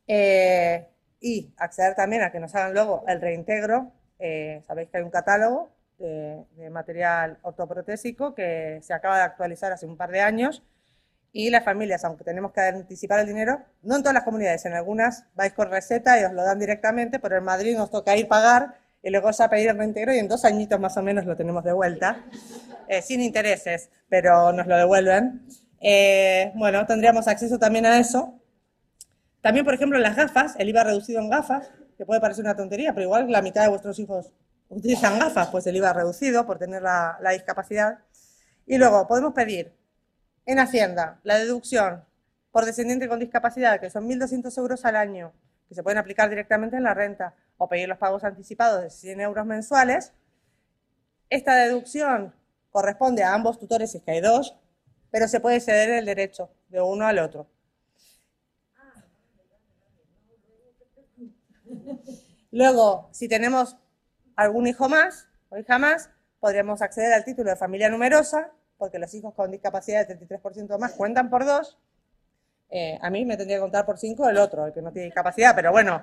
[0.08, 0.88] Eh,
[1.22, 3.94] y acceder también a que nos hagan luego el reintegro.
[4.20, 9.72] Eh, sabéis que hay un catálogo de, de, material ortoprotésico que se acaba de actualizar
[9.72, 10.64] hace un par de años
[11.34, 14.74] y las familias, aunque tenemos que anticipar el dinero, no en todas las comunidades, en
[14.74, 18.28] algunas vais con receta y os lo dan directamente, pero en Madrid nos toca ir
[18.28, 21.36] pagar y luego ya pedir el reintegro y en dos añitos más o menos lo
[21.38, 22.26] tenemos de vuelta,
[22.88, 25.48] eh, sin intereses, pero nos lo devuelven.
[25.80, 28.38] Eh, bueno, tendríamos acceso también a eso.
[29.42, 32.94] También, por ejemplo, las gafas, el IVA reducido en gafas, que puede parecer una tontería,
[32.94, 34.32] pero igual la mitad de vuestros hijos
[34.70, 38.00] utilizan gafas, pues el IVA reducido por tener la, la discapacidad.
[38.68, 39.74] Y luego podemos pedir
[40.52, 42.04] en Hacienda la deducción
[42.52, 45.34] por descendiente con discapacidad, que son 1.200 euros al año,
[45.68, 49.22] que se pueden aplicar directamente en la renta, o pedir los pagos anticipados de 100
[49.22, 50.14] euros mensuales.
[51.30, 52.34] Esta deducción
[52.72, 54.58] corresponde a ambos tutores si es que hay dos,
[55.12, 57.48] pero se puede ceder el derecho de uno al otro.
[62.52, 63.78] Luego, si tenemos
[64.36, 66.10] algún hijo más o hija más,
[66.40, 70.94] podríamos acceder al título de familia numerosa, porque los hijos con discapacidad de 33% más
[70.94, 71.78] cuentan por dos.
[72.72, 75.06] Eh, a mí me tendría que contar por cinco el otro, el que no tiene
[75.06, 76.02] discapacidad, pero bueno,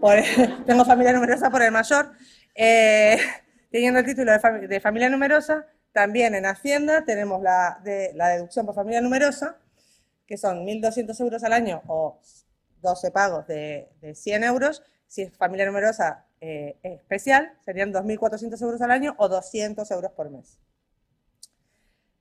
[0.66, 2.12] tengo familia numerosa por el mayor,
[2.54, 3.18] eh,
[3.70, 8.74] teniendo el título de, fami- de familia numerosa, también en Hacienda tenemos la deducción por
[8.74, 9.58] familia numerosa,
[10.26, 12.18] que son 1.200 euros al año o
[12.80, 14.82] 12 pagos de, de 100 euros.
[15.08, 20.30] Si es familia numerosa eh, especial, serían 2.400 euros al año o 200 euros por
[20.30, 20.58] mes.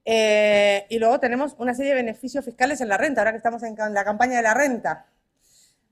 [0.06, 3.64] Eh, y luego tenemos una serie de beneficios fiscales en la renta, ahora que estamos
[3.64, 5.08] en la campaña de la renta.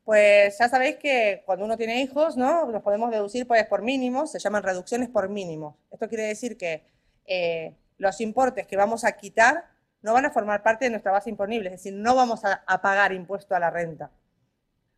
[0.03, 2.69] Pues ya sabéis que cuando uno tiene hijos, ¿no?
[2.71, 5.75] Los podemos deducir pues, por mínimos, se llaman reducciones por mínimos.
[5.91, 6.83] Esto quiere decir que
[7.25, 9.65] eh, los importes que vamos a quitar
[10.01, 12.81] no van a formar parte de nuestra base imponible, es decir, no vamos a, a
[12.81, 14.09] pagar impuesto a la renta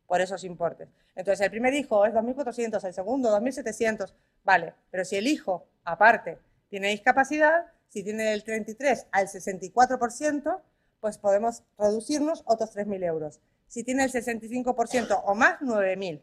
[0.06, 0.88] por esos importes.
[1.14, 6.38] Entonces, el primer hijo es 2.400, el segundo 2.700, vale, pero si el hijo, aparte,
[6.70, 10.60] tiene discapacidad, si tiene del 33 al 64%,
[10.98, 13.40] pues podemos reducirnos otros 3.000 euros.
[13.68, 16.20] Si tiene el 65% o más, 9.000.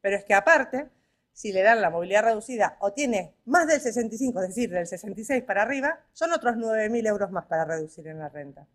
[0.00, 0.88] Pero es que aparte,
[1.32, 5.44] si le dan la movilidad reducida o tiene más del 65, es decir, del 66
[5.44, 8.66] para arriba, son otros 9.000 euros más para reducir en la renta.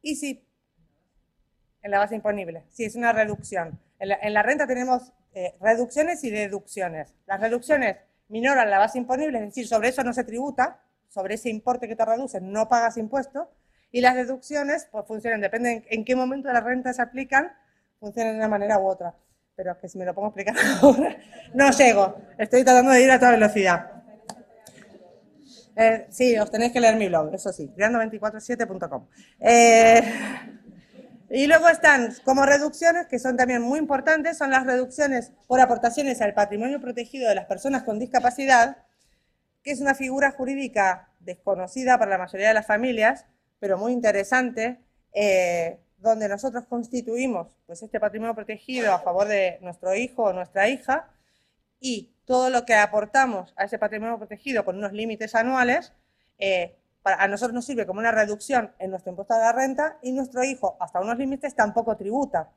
[0.00, 0.46] Y si
[1.82, 2.62] en la base imponible.
[2.70, 3.80] Sí, es una reducción.
[3.98, 7.16] En la, en la renta tenemos eh, reducciones y deducciones.
[7.26, 7.96] Las reducciones
[8.28, 10.83] minoran la base imponible, es decir, sobre eso no se tributa,
[11.14, 13.46] sobre ese importe que te reducen no pagas impuestos.
[13.92, 17.52] Y las deducciones, pues funcionan, depende en, en qué momento de la renta se aplican,
[18.00, 19.14] funcionan de una manera u otra.
[19.54, 21.16] Pero que si me lo pongo a explicar ahora,
[21.54, 22.16] no llego.
[22.36, 23.92] Estoy tratando de ir a toda velocidad.
[25.76, 29.06] Eh, sí, os tenéis que leer mi blog, eso sí, creando247.com.
[29.40, 30.02] Eh,
[31.30, 36.20] y luego están como reducciones, que son también muy importantes, son las reducciones por aportaciones
[36.20, 38.83] al patrimonio protegido de las personas con discapacidad,
[39.64, 43.26] que es una figura jurídica desconocida para la mayoría de las familias,
[43.60, 44.80] pero muy interesante,
[45.14, 50.68] eh, donde nosotros constituimos pues, este patrimonio protegido a favor de nuestro hijo o nuestra
[50.68, 51.08] hija
[51.80, 55.92] y todo lo que aportamos a ese patrimonio protegido con unos límites anuales,
[56.38, 59.98] eh, para- a nosotros nos sirve como una reducción en nuestro impuesto a la renta
[60.02, 62.50] y nuestro hijo, hasta unos límites, tampoco tributa.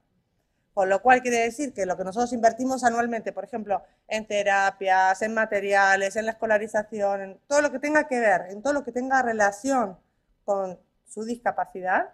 [0.78, 5.24] Con lo cual quiere decir que lo que nosotros invertimos anualmente, por ejemplo, en terapias,
[5.24, 8.84] en materiales, en la escolarización, en todo lo que tenga que ver, en todo lo
[8.84, 9.98] que tenga relación
[10.46, 12.14] con su discapacidad,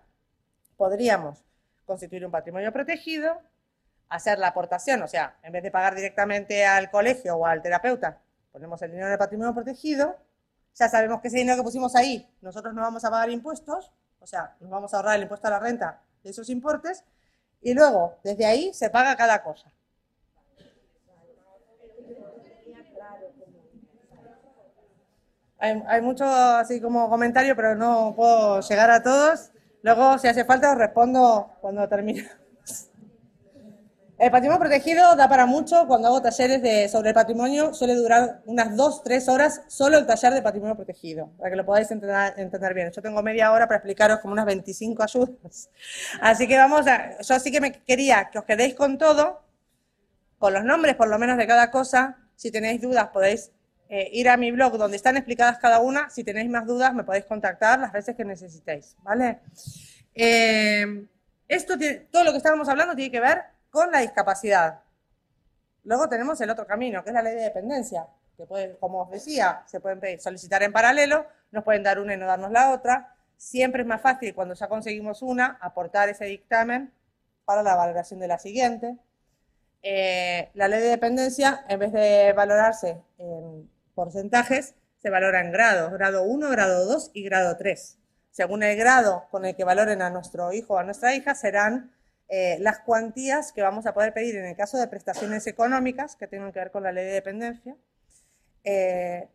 [0.78, 1.44] podríamos
[1.84, 3.38] constituir un patrimonio protegido,
[4.08, 8.22] hacer la aportación, o sea, en vez de pagar directamente al colegio o al terapeuta,
[8.54, 10.16] ponemos el dinero en el patrimonio protegido,
[10.74, 14.26] ya sabemos que ese dinero que pusimos ahí, nosotros no vamos a pagar impuestos, o
[14.26, 17.04] sea, nos vamos a ahorrar el impuesto a la renta de esos importes,
[17.64, 19.72] y luego, desde ahí, se paga cada cosa.
[25.58, 29.52] Hay, hay mucho así como comentario, pero no puedo llegar a todos.
[29.82, 32.30] Luego, si hace falta, os respondo cuando termine.
[34.24, 35.86] El patrimonio protegido da para mucho.
[35.86, 40.06] Cuando hago talleres de, sobre el patrimonio, suele durar unas dos, tres horas solo el
[40.06, 42.90] taller de patrimonio protegido, para que lo podáis entender, entender bien.
[42.90, 45.70] Yo tengo media hora para explicaros como unas 25 ayudas.
[46.22, 47.20] Así que vamos a.
[47.22, 49.42] Yo sí que me quería que os quedéis con todo,
[50.40, 52.18] con los nombres por lo menos de cada cosa.
[52.38, 53.52] Si tenéis dudas, podéis
[53.90, 56.10] eh, ir a mi blog donde están explicadas cada una.
[56.10, 59.42] Si tenéis más dudas, me podéis contactar las veces que necesitéis, ¿vale?
[60.16, 61.08] Eh,
[61.50, 64.82] esto tiene- todo lo que estábamos hablando tiene que ver con la discapacidad.
[65.84, 68.06] Luego tenemos el otro camino, que es la ley de dependencia,
[68.38, 72.28] que como os decía, se pueden solicitar en paralelo, nos pueden dar una y no
[72.28, 73.16] darnos la otra.
[73.36, 76.94] Siempre es más fácil cuando ya conseguimos una, aportar ese dictamen
[77.46, 78.96] para la valoración de la siguiente.
[79.82, 85.92] Eh, la ley de dependencia, en vez de valorarse en porcentajes, se valora en grados,
[85.94, 87.98] grado 1, grado 2 y grado 3.
[88.30, 91.92] Según el grado con el que valoren a nuestro hijo o a nuestra hija, serán
[92.30, 96.28] eh, las cuantías que vamos a poder pedir en el caso de prestaciones económicas que
[96.28, 97.76] tengan que ver con la ley de dependencia.
[98.64, 99.28] Eh,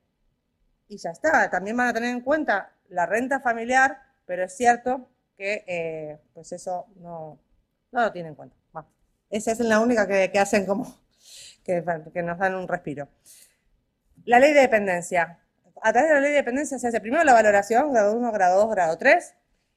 [0.88, 1.51] y ya está.
[1.51, 6.53] También van a tener en cuenta la renta familiar, pero es cierto que eh, pues
[6.53, 7.38] eso no,
[7.92, 8.57] no lo tienen en cuenta.
[9.31, 10.99] Esa es la única que, que hacen como
[11.62, 11.84] que,
[12.14, 13.09] que nos dan un respiro.
[14.24, 15.39] La ley de dependencia.
[15.82, 18.61] A través de la ley de dependencia se hace primero la valoración, grado 1, grado
[18.61, 19.34] 2, grado 3,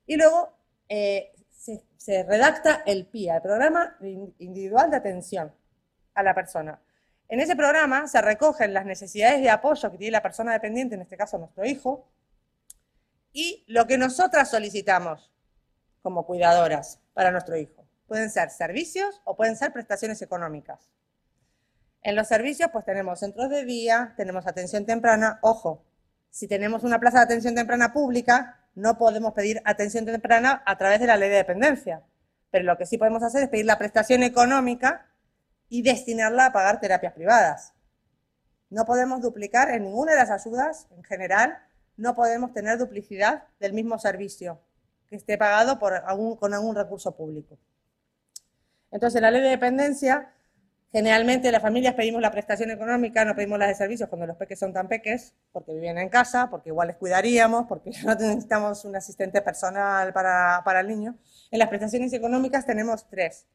[0.07, 0.57] y luego
[0.89, 1.31] eh,
[1.97, 5.53] se, redacta el PIA, el Programa In- Individual de Atención
[6.15, 6.81] a la Persona.
[7.29, 11.01] En ese programa se recogen las necesidades de apoyo que tiene la persona dependiente, en
[11.01, 12.09] este caso nuestro hijo,
[13.31, 15.31] y lo que nosotras solicitamos
[16.01, 17.85] como cuidadoras para nuestro hijo.
[18.07, 20.89] Pueden ser servicios o pueden ser prestaciones económicas.
[22.01, 25.39] En los servicios, pues tenemos centros de día, tenemos atención temprana.
[25.43, 25.85] Ojo,
[26.31, 30.99] si tenemos una plaza de atención temprana pública, no podemos pedir atención temprana a través
[30.99, 32.03] de la ley de dependencia.
[32.49, 35.07] Pero lo que sí podemos hacer es pedir la prestación económica
[35.69, 37.73] y destinarla a pagar terapias privadas.
[38.69, 41.57] No podemos duplicar en ninguna de las ayudas, en general,
[41.97, 44.59] no podemos tener duplicidad del mismo servicio
[45.07, 47.57] que esté pagado con algún recurso público.
[48.91, 50.33] Entonces, la ley de dependencia,
[50.91, 54.59] generalmente las familias pedimos la prestación económica, no pedimos la de servicios cuando los peques
[54.59, 58.95] son tan peques, porque viven en casa, porque igual les cuidaríamos, porque no necesitamos un
[58.95, 61.17] asistente personal para, para el niño.
[61.49, 63.47] En las prestaciones económicas tenemos tres.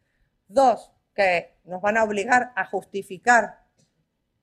[0.48, 3.66] Dos, que nos van a obligar a justificar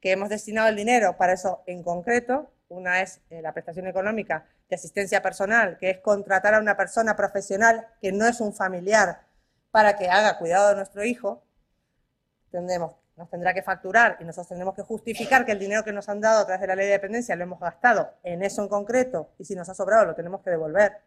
[0.02, 2.52] que hemos destinado el dinero para eso en concreto.
[2.68, 7.16] Una es eh, la prestación económica de asistencia personal, que es contratar a una persona
[7.16, 9.22] profesional que no es un familiar
[9.72, 11.44] para que haga cuidado de nuestro hijo.
[12.54, 16.20] Nos tendrá que facturar y nosotros tendremos que justificar que el dinero que nos han
[16.20, 19.30] dado a través de la ley de dependencia lo hemos gastado en eso en concreto
[19.38, 20.97] y si nos ha sobrado lo tenemos que devolver.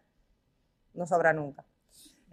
[0.95, 1.65] No sobra nunca.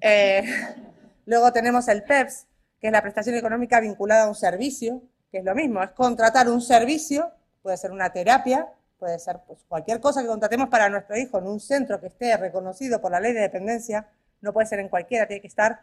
[0.01, 0.43] Eh,
[1.25, 2.47] luego tenemos el PEPS,
[2.79, 5.01] que es la prestación económica vinculada a un servicio,
[5.31, 8.67] que es lo mismo, es contratar un servicio, puede ser una terapia,
[8.99, 12.37] puede ser pues, cualquier cosa que contratemos para nuestro hijo en un centro que esté
[12.37, 14.07] reconocido por la ley de dependencia,
[14.41, 15.81] no puede ser en cualquiera, tiene que estar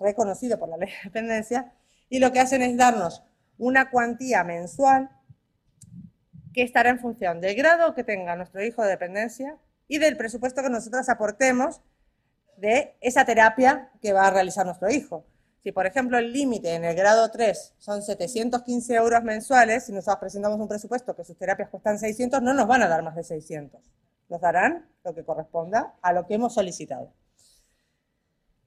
[0.00, 1.72] reconocido por la ley de dependencia,
[2.14, 3.24] y lo que hacen es darnos
[3.58, 5.10] una cuantía mensual
[6.52, 9.58] que estará en función del grado que tenga nuestro hijo de dependencia
[9.88, 11.80] y del presupuesto que nosotros aportemos
[12.56, 15.26] de esa terapia que va a realizar nuestro hijo.
[15.64, 20.18] Si, por ejemplo, el límite en el grado 3 son 715 euros mensuales, si nosotros
[20.20, 23.24] presentamos un presupuesto que sus terapias cuestan 600, no nos van a dar más de
[23.24, 23.80] 600.
[24.28, 27.12] Nos darán lo que corresponda a lo que hemos solicitado.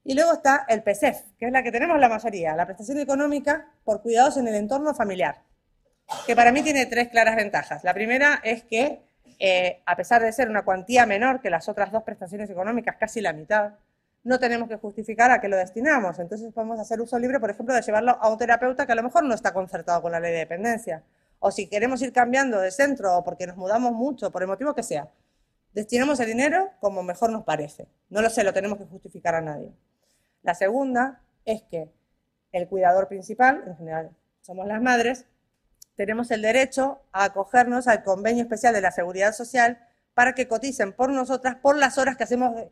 [0.08, 3.68] Y luego está el PSEF, que es la que tenemos la mayoría, la prestación económica
[3.84, 5.42] por cuidados en el entorno familiar,
[6.26, 7.84] que para mí tiene tres claras ventajas.
[7.84, 9.02] La primera es que,
[9.38, 13.20] eh, a pesar de ser una cuantía menor que las otras dos prestaciones económicas, casi
[13.20, 13.74] la mitad,
[14.24, 16.20] no tenemos que justificar a qué lo destinamos.
[16.20, 19.04] Entonces podemos hacer uso libre, por ejemplo, de llevarlo a un terapeuta que a lo
[19.04, 21.04] mejor no está concertado con la ley de dependencia.
[21.40, 24.74] O si queremos ir cambiando de centro o porque nos mudamos mucho, por el motivo
[24.74, 25.10] que sea,
[25.74, 27.90] destinamos el dinero como mejor nos parece.
[28.10, 29.74] No lo sé, lo tenemos que justificar a nadie.
[30.48, 31.92] La segunda es que
[32.54, 35.26] el cuidador principal, en general somos las madres,
[35.98, 40.94] tenemos el derecho a acogernos al convenio especial de la Seguridad Social para que coticen
[40.94, 42.64] por nosotras por las horas que hacemos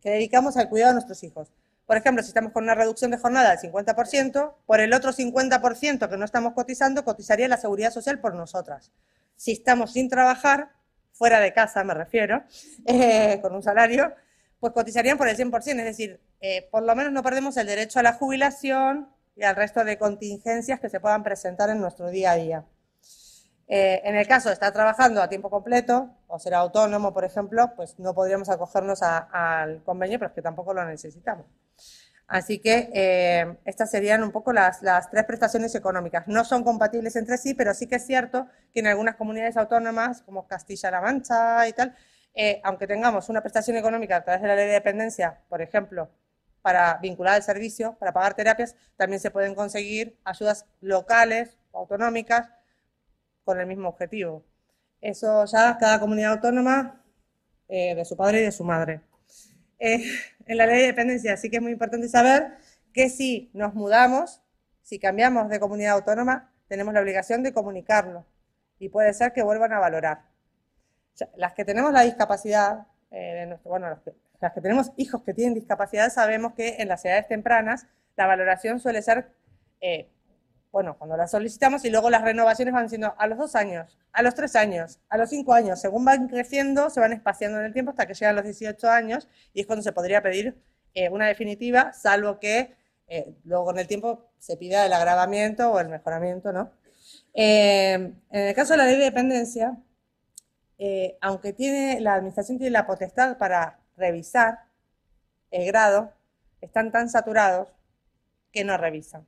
[0.00, 1.50] que dedicamos al cuidado de nuestros hijos.
[1.86, 6.08] Por ejemplo, si estamos con una reducción de jornada del 50%, por el otro 50%
[6.08, 8.92] que no estamos cotizando, cotizaría la seguridad social por nosotras.
[9.34, 10.70] Si estamos sin trabajar,
[11.10, 12.44] fuera de casa me refiero,
[12.86, 14.14] eh, con un salario,
[14.60, 18.00] pues cotizarían por el 100%, es decir, eh, por lo menos no perdemos el derecho
[18.00, 22.32] a la jubilación y al resto de contingencias que se puedan presentar en nuestro día
[22.32, 22.64] a día.
[23.66, 27.72] Eh, en el caso de estar trabajando a tiempo completo o ser autónomo, por ejemplo,
[27.76, 31.46] pues no podríamos acogernos al convenio, pero es que tampoco lo necesitamos.
[32.26, 34.80] Así que eh, estas serían un poco las,
[35.10, 36.26] tres prestaciones económicas.
[36.26, 40.22] No son compatibles entre sí, pero sí que es cierto que en algunas comunidades autónomas,
[40.22, 41.94] como Castilla-La Mancha y tal,
[42.34, 46.10] eh, aunque tengamos una prestación económica a través de la ley de dependencia, por ejemplo,
[46.62, 52.48] para vincular el servicio, para pagar terapias, también se pueden conseguir ayudas locales o autonómicas
[53.44, 54.44] con el mismo objetivo.
[55.00, 57.04] Eso ya cada comunidad autónoma
[57.68, 59.02] eh, de su padre y de su madre.
[59.78, 60.02] Eh,
[60.46, 62.56] en la ley de dependencia sí que es muy importante saber
[62.92, 64.40] que si nos mudamos,
[64.82, 68.24] si cambiamos de comunidad autónoma, tenemos la obligación de comunicarlo
[68.78, 70.33] y puede ser que vuelvan a valorar.
[71.36, 73.88] Las que tenemos la discapacidad, eh, bueno,
[74.40, 77.86] las que tenemos hijos que tienen discapacidad, sabemos que en las edades tempranas
[78.16, 79.30] la valoración suele ser
[80.74, 84.22] bueno, cuando las solicitamos y luego las renovaciones van siendo a los dos años, a
[84.22, 87.72] los tres años, a los cinco años, según van creciendo, se van espaciando en el
[87.72, 90.60] tiempo hasta que llegan los 18 años y es cuando se podría pedir
[90.94, 92.74] eh, una definitiva, salvo que
[93.06, 96.72] eh, luego con el tiempo se pida el agravamiento o el mejoramiento, ¿no?
[97.34, 99.78] Eh, en el caso de la ley de dependencia,
[101.20, 104.64] aunque tiene, la administración tiene la potestad para revisar
[105.50, 106.12] el grado,
[106.60, 107.68] están tan saturados
[108.52, 109.26] que no revisan.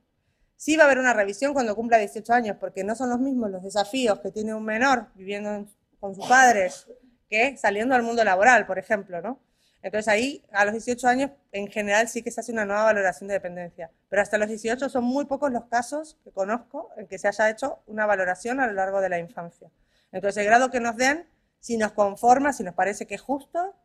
[0.55, 3.51] Sí va a haber una revisión cuando cumpla 18 años, porque no son los mismos
[3.51, 5.67] los desafíos que tiene un menor viviendo
[5.99, 6.87] con sus padres
[7.29, 9.39] que saliendo al mundo laboral, por ejemplo, ¿no?
[9.83, 13.27] Entonces ahí, a los 18 años, en general sí que se hace una nueva valoración
[13.27, 17.19] de dependencia, pero hasta los 18 son muy pocos los casos que conozco en que
[17.19, 19.69] se haya hecho una valoración a lo largo de la infancia.
[20.11, 21.27] Entonces el grado que nos den,
[21.59, 23.75] si nos conforma, si nos parece que es justo,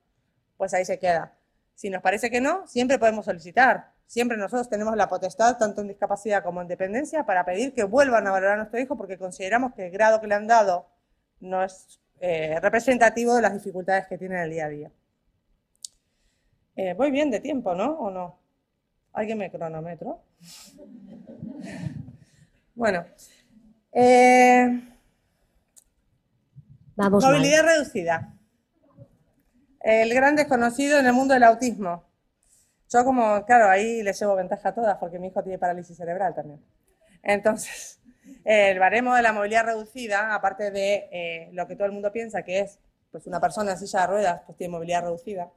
[0.57, 1.35] pues ahí se queda.
[1.75, 3.93] Si nos parece que no, siempre podemos solicitar.
[4.07, 8.27] Siempre nosotros tenemos la potestad, tanto en discapacidad como en dependencia, para pedir que vuelvan
[8.27, 10.87] a valorar a nuestro hijo porque consideramos que el grado que le han dado
[11.41, 14.91] no es eh, representativo de las dificultades que tiene en el día a día.
[16.77, 17.93] Eh, voy bien de tiempo, ¿no?
[17.99, 18.39] ¿O no?
[19.13, 20.21] ¿Alguien me cronometro?
[22.75, 23.05] Bueno.
[23.93, 24.92] eh,
[27.03, 27.35] Vamos mal.
[27.35, 28.33] movilidad reducida.
[29.81, 32.05] El gran desconocido en el mundo del autismo.
[32.89, 36.33] Yo como, claro, ahí le llevo ventaja a todas porque mi hijo tiene parálisis cerebral
[36.33, 36.65] también.
[37.25, 38.01] Entonces,
[38.45, 42.45] el baremo de la movilidad reducida, aparte de eh, lo que todo el mundo piensa
[42.45, 42.79] que es
[43.11, 45.51] pues una persona en silla de ruedas, pues tiene movilidad reducida,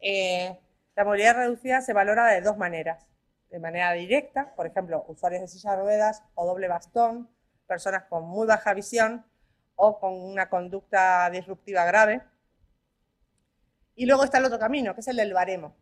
[0.00, 0.58] eh,
[0.96, 3.06] la movilidad reducida se valora de dos maneras.
[3.50, 7.30] De manera directa, por ejemplo, usuarios de silla de ruedas o doble bastón,
[7.66, 9.24] personas con muy baja visión
[9.80, 12.20] o con una conducta disruptiva grave.
[13.94, 15.74] Y luego está el otro camino, que es el del baremo,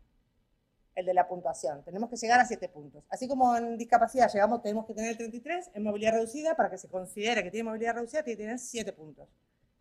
[0.95, 1.83] el de la puntuación.
[1.83, 3.05] Tenemos que llegar a 7 puntos.
[3.09, 6.89] Así como en discapacidad llegamos, tenemos que tener 33, en movilidad reducida, para que se
[6.89, 9.29] considere que tiene movilidad reducida, tiene que tener 7 puntos,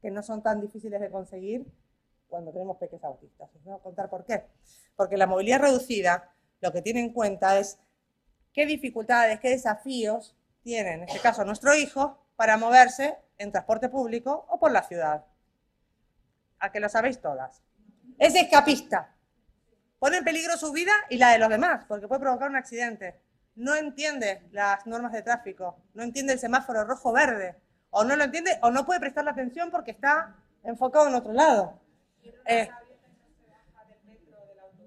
[0.01, 1.65] que no son tan difíciles de conseguir
[2.29, 3.49] cuando tenemos peques autistas.
[3.53, 4.45] Os voy a contar por qué.
[4.95, 7.79] Porque la movilidad reducida lo que tiene en cuenta es
[8.53, 14.45] qué dificultades, qué desafíos tiene, en este caso, nuestro hijo para moverse en transporte público
[14.49, 15.25] o por la ciudad.
[16.59, 17.61] A que lo sabéis todas.
[18.17, 19.13] Es escapista.
[19.99, 23.19] Pone en peligro su vida y la de los demás, porque puede provocar un accidente.
[23.55, 27.55] No entiende las normas de tráfico, no entiende el semáforo rojo-verde,
[27.89, 31.31] o no lo entiende o no puede prestar la atención porque está enfocado en otro
[31.31, 31.79] lado.
[32.45, 32.69] Eh,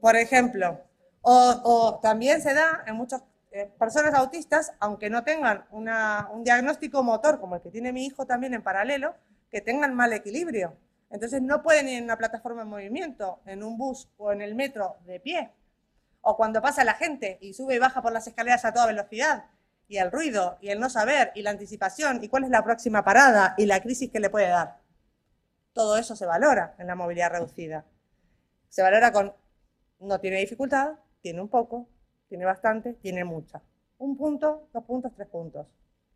[0.01, 0.81] por ejemplo,
[1.23, 3.23] o, o también se da en muchas
[3.59, 8.25] eh, personas autistas, aunque no tengan un diagnóstico motor como el que tiene mi hijo
[8.25, 9.17] también en paralelo,
[9.51, 10.77] que tengan mal equilibrio.
[11.11, 14.55] Entonces no pueden ir en una plataforma en movimiento, en un bus o en el
[14.55, 15.51] metro de pie.
[16.21, 19.47] O cuando pasa la gente y sube y baja por las escaleras a toda velocidad.
[19.89, 23.03] Y el ruido, y el no saber, y la anticipación, y cuál es la próxima
[23.05, 24.79] parada, y la crisis que le puede dar.
[25.73, 27.87] Todo eso se valora en la movilidad reducida.
[28.69, 29.33] Se valora con
[29.99, 30.93] no tiene dificultad,
[31.23, 31.89] tiene un poco,
[32.29, 33.63] tiene bastante, tiene mucha.
[33.99, 35.67] Un punto, dos puntos, tres puntos.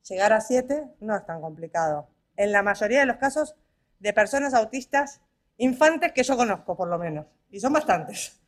[0.09, 2.09] Llegar a siete no es tan complicado.
[2.37, 3.55] En la mayoría de los casos
[3.99, 5.21] de personas autistas,
[5.59, 8.41] infantes que yo conozco por lo menos, y son bastantes.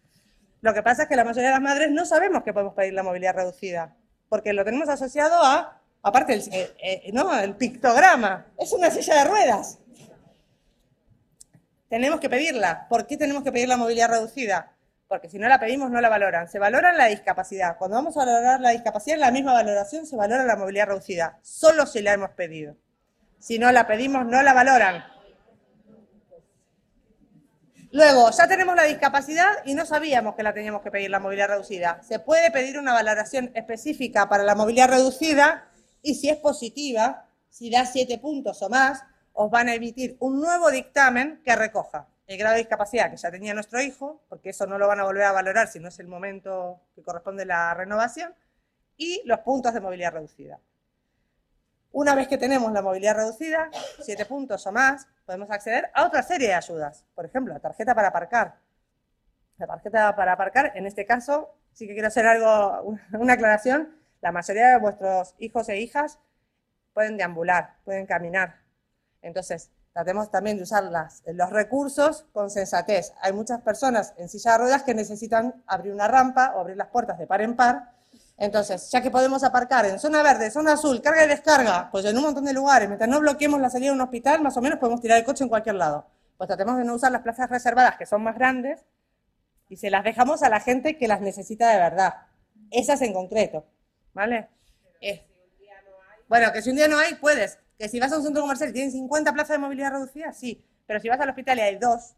[0.61, 2.95] Lo que pasa es que la mayoría de las madres no sabemos que podemos pedir
[2.95, 3.97] la movilidad reducida,
[4.29, 7.39] porque lo tenemos asociado a, aparte, el, eh, eh, ¿no?
[7.39, 9.79] el pictograma, es una silla de ruedas.
[11.89, 12.87] Tenemos que pedirla.
[12.89, 14.74] ¿Por qué tenemos que pedir la movilidad reducida?
[15.09, 16.49] Porque si no la pedimos, no la valoran.
[16.49, 17.77] Se valora la discapacidad.
[17.77, 21.39] Cuando vamos a valorar la discapacidad, en la misma valoración se valora la movilidad reducida.
[21.43, 22.77] Solo si la hemos pedido.
[23.39, 25.05] Si no la pedimos, no la valoran.
[27.93, 31.49] Luego, ya tenemos la discapacidad y no sabíamos que la teníamos que pedir la movilidad
[31.49, 32.03] reducida.
[32.03, 35.69] Se puede pedir una valoración específica para la movilidad reducida
[36.03, 40.41] y si es positiva, si da siete puntos o más, os van a emitir un
[40.41, 44.67] nuevo dictamen que recoja el grado de discapacidad que ya tenía nuestro hijo, porque eso
[44.67, 47.75] no lo van a volver a valorar si no es el momento que corresponde la
[47.75, 48.35] renovación,
[48.97, 50.61] y los puntos de movilidad reducida.
[51.93, 53.71] Una vez que tenemos la movilidad reducida,
[54.01, 57.05] siete puntos o más, podemos acceder a otra serie de ayudas.
[57.15, 58.57] Por ejemplo, la tarjeta para aparcar.
[59.59, 63.97] La tarjeta para aparcar, en este caso, sí que quiero hacer algo, una aclaración.
[64.21, 66.19] La mayoría de vuestros hijos e hijas
[66.95, 68.57] pueden deambular, pueden caminar.
[69.23, 73.13] Entonces, tratemos también de usar las- los recursos con sensatez.
[73.23, 76.89] Hay muchas personas en silla de ruedas que necesitan abrir una rampa o abrir las
[76.89, 77.93] puertas de par en par.
[78.37, 82.17] Entonces, ya que podemos aparcar en zona verde, zona azul, carga y descarga, pues en
[82.17, 84.81] un montón de lugares, mientras no bloqueemos la salida de un hospital, más o menos
[84.81, 86.05] podemos tirar el coche en cualquier lado.
[86.37, 88.85] Pues tratemos de no usar las plazas reservadas, que son más grandes,
[89.69, 92.15] y se las dejamos a la gente que las necesita de verdad.
[92.73, 93.65] Esas en concreto,
[94.13, 94.49] ¿vale?
[95.01, 95.25] Eh,
[96.29, 97.59] bueno, que si un día no hay, puedes.
[97.79, 100.65] Que si vas a un centro comercial y tienen 50 plazas de movilidad reducida, sí.
[100.87, 102.15] Pero si vas al hospital y hay dos,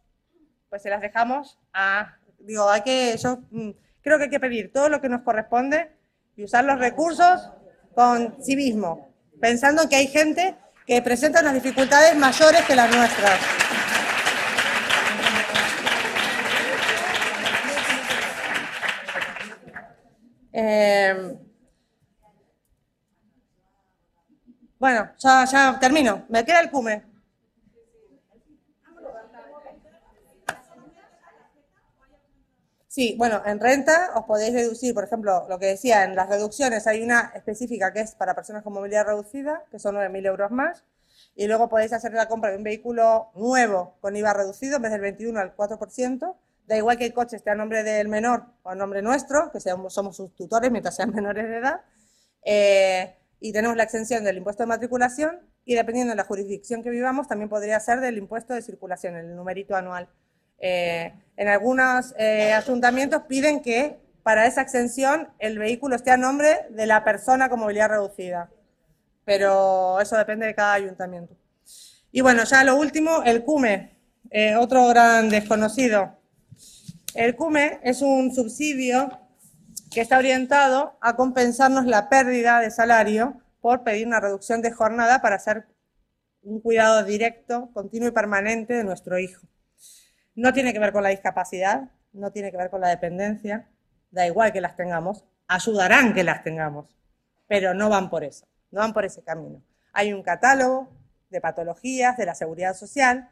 [0.69, 2.17] pues se las dejamos a...
[2.39, 3.17] Digo, hay que...
[3.17, 3.71] Yo mm,
[4.03, 5.91] creo que hay que pedir todo lo que nos corresponde
[6.37, 7.51] y usar los recursos
[7.95, 9.09] con civismo,
[9.41, 10.55] pensando en que hay gente
[10.87, 13.41] que presenta unas dificultades mayores que las nuestras.
[20.53, 21.46] Eh,
[24.87, 26.25] bueno, ya, ya termino.
[26.29, 27.03] Me queda el cume.
[32.87, 36.87] Sí, bueno, en renta os podéis deducir, por ejemplo, lo que decía, en las reducciones
[36.87, 40.85] hay una específica que es para personas con movilidad reducida, que son 9.000 euros más,
[41.35, 44.93] y luego podéis hacer la compra de un vehículo nuevo con IVA reducido en vez
[44.93, 46.37] del 21 al 4%,
[46.69, 49.59] da igual que el coche esté a nombre del menor o a nombre nuestro, que
[49.59, 51.81] seamos, somos sus tutores mientras sean menores de edad,
[52.45, 56.91] eh, y tenemos la exención del impuesto de matriculación, y dependiendo de la jurisdicción que
[56.91, 60.09] vivamos, también podría ser del impuesto de circulación, el numerito anual.
[60.59, 66.67] Eh, en algunos eh, ayuntamientos piden que para esa exención el vehículo esté a nombre
[66.71, 68.51] de la persona con movilidad reducida.
[69.25, 71.37] pero eso depende de cada ayuntamiento.
[72.13, 73.97] Y bueno, ya lo último, el CUME,
[74.31, 76.17] eh, otro gran desconocido.
[77.15, 79.26] El CUME es un subsidio
[79.97, 85.23] que está orientado a compensarnos la pérdida de salario por pedir una reducción de jornada
[85.23, 85.69] para hacer
[86.43, 89.47] un cuidado directo, continuo y permanente de nuestro hijo.
[90.35, 93.71] No tiene que ver con la discapacidad, no tiene que ver con la dependencia,
[94.11, 96.95] da igual que las tengamos, ayudarán que las tengamos,
[97.49, 99.63] pero no van por eso, no van por ese camino.
[99.95, 100.91] Hay un catálogo
[101.31, 103.31] de patologías de la seguridad social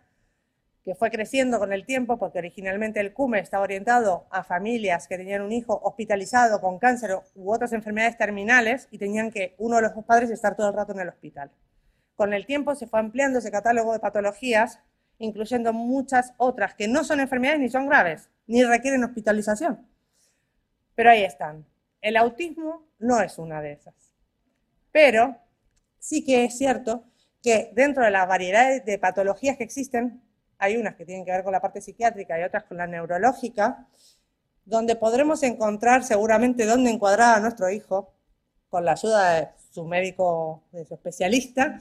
[0.85, 5.17] que fue creciendo con el tiempo porque originalmente el CUME estaba orientado a familias que
[5.17, 9.83] tenían un hijo hospitalizado con cáncer u otras enfermedades terminales y tenían que uno de
[9.83, 11.51] los dos padres estar todo el rato en el hospital.
[12.17, 14.79] Con el tiempo se fue ampliando ese catálogo de patologías,
[15.19, 19.87] incluyendo muchas otras que no son enfermedades ni son graves, ni requieren hospitalización.
[20.95, 21.65] Pero ahí están.
[22.03, 23.95] El autismo no es una de esas.
[24.93, 25.37] Pero
[25.99, 27.05] sí que es cierto
[27.43, 30.23] que dentro de la variedad de patologías que existen,
[30.59, 33.87] hay unas que tienen que ver con la parte psiquiátrica y otras con la neurológica,
[34.65, 38.13] donde podremos encontrar seguramente dónde encuadrar a nuestro hijo
[38.69, 41.81] con la ayuda de su médico, de su especialista,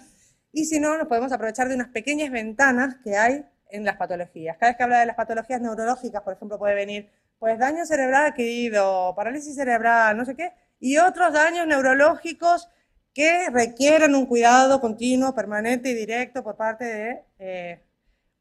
[0.52, 4.56] y si no, nos podemos aprovechar de unas pequeñas ventanas que hay en las patologías.
[4.58, 7.10] Cada vez que habla de las patologías neurológicas, por ejemplo, puede venir
[7.40, 12.70] pues daño cerebral adquirido, parálisis cerebral, no sé qué, y otros daños neurológicos
[13.14, 17.84] que requieren un cuidado continuo, permanente y directo por parte de eh,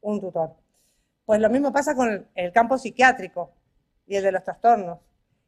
[0.03, 0.55] un tutor.
[1.25, 3.51] Pues lo mismo pasa con el campo psiquiátrico
[4.05, 4.99] y el de los trastornos.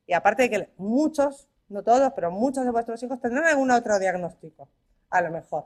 [0.07, 3.99] Y aparte de que muchos, no todos, pero muchos de vuestros hijos tendrán algún otro
[3.99, 4.69] diagnóstico,
[5.09, 5.65] a lo mejor,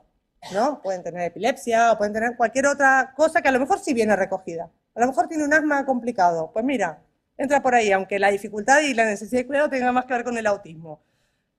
[0.52, 0.80] ¿no?
[0.82, 4.16] Pueden tener epilepsia o pueden tener cualquier otra cosa que a lo mejor sí viene
[4.16, 4.70] recogida.
[4.94, 6.50] A lo mejor tiene un asma complicado.
[6.52, 7.02] Pues mira,
[7.36, 10.24] entra por ahí, aunque la dificultad y la necesidad de cuidado tenga más que ver
[10.24, 11.00] con el autismo.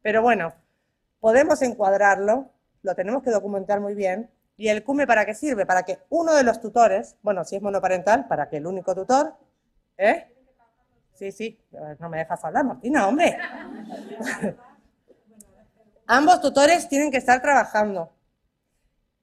[0.01, 0.53] Pero bueno,
[1.19, 2.49] podemos encuadrarlo,
[2.81, 4.29] lo tenemos que documentar muy bien
[4.61, 5.65] ¿Y el CUME para qué sirve?
[5.65, 9.35] Para que uno de los tutores, bueno, si es monoparental, para que el único tutor,
[9.97, 10.31] ¿eh?
[11.15, 11.59] Sí, sí,
[11.97, 13.39] no me dejas hablar, Martina, hombre.
[16.05, 18.13] Ambos tutores tienen que estar trabajando.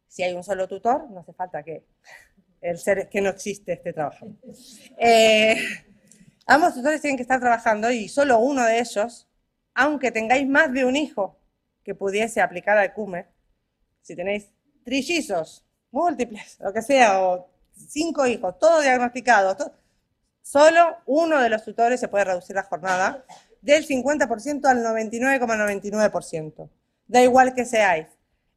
[0.09, 1.85] Si hay un solo tutor, no hace falta que
[2.61, 4.41] el ser que no existe esté trabajando.
[4.97, 5.55] Eh,
[6.47, 9.29] ambos tutores tienen que estar trabajando y solo uno de ellos,
[9.73, 11.39] aunque tengáis más de un hijo
[11.85, 13.29] que pudiese aplicar al CUME,
[14.03, 14.51] si tenéis
[14.89, 19.55] trillizos, múltiples, lo que sea, o cinco hijos, todo diagnosticado,
[20.41, 23.23] solo uno de los tutores se puede reducir la jornada
[23.61, 26.71] del 50% al 99,99%.
[27.07, 28.07] Da igual que seáis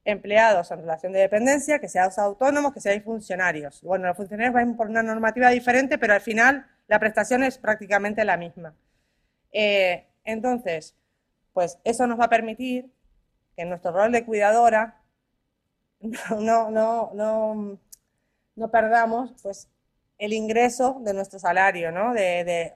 [0.06, 3.82] empleados en relación de dependencia, que seáis autónomos, que seáis funcionarios.
[3.82, 8.24] Bueno, los funcionarios van por una normativa diferente, pero al final la prestación es prácticamente
[8.24, 8.74] la misma.
[9.52, 10.96] Eh, entonces,
[11.54, 12.90] pues eso nos va a permitir
[13.56, 15.01] que en nuestro rol de cuidadora
[16.40, 17.80] no, no, no,
[18.56, 19.68] no perdamos pues,
[20.18, 22.14] el ingreso de nuestro salario, ¿no?
[22.14, 22.76] De,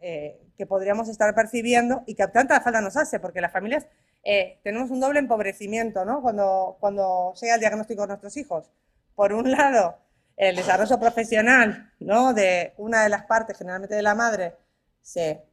[0.00, 3.86] eh, que podríamos estar percibiendo y que tanta falta nos hace, porque las familias
[4.24, 6.22] eh, tenemos un doble empobrecimiento ¿no?
[6.22, 8.70] cuando, cuando llega el diagnóstico de nuestros hijos.
[9.14, 9.98] Por un lado,
[10.36, 12.32] el desarrollo profesional ¿no?
[12.32, 14.56] de una de las partes, generalmente de la madre,
[15.02, 15.44] se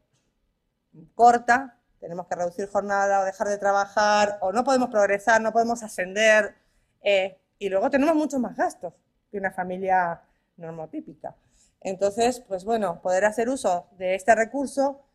[1.15, 5.83] corta, tenemos que reducir jornada o dejar de trabajar, o no podemos progresar, no podemos
[5.83, 6.55] ascender,
[7.03, 8.93] eh, y luego tenemos muchos más gastos
[9.31, 10.21] que una familia
[10.57, 11.35] normotípica.
[11.81, 15.05] Entonces, pues bueno, poder hacer uso de este recurso,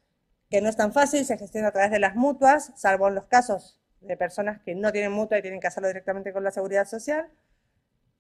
[0.51, 3.27] que no es tan fácil, se gestiona a través de las mutuas, salvo en los
[3.27, 6.87] casos de personas que no tienen mutua y tienen que hacerlo directamente con la seguridad
[6.87, 7.29] social.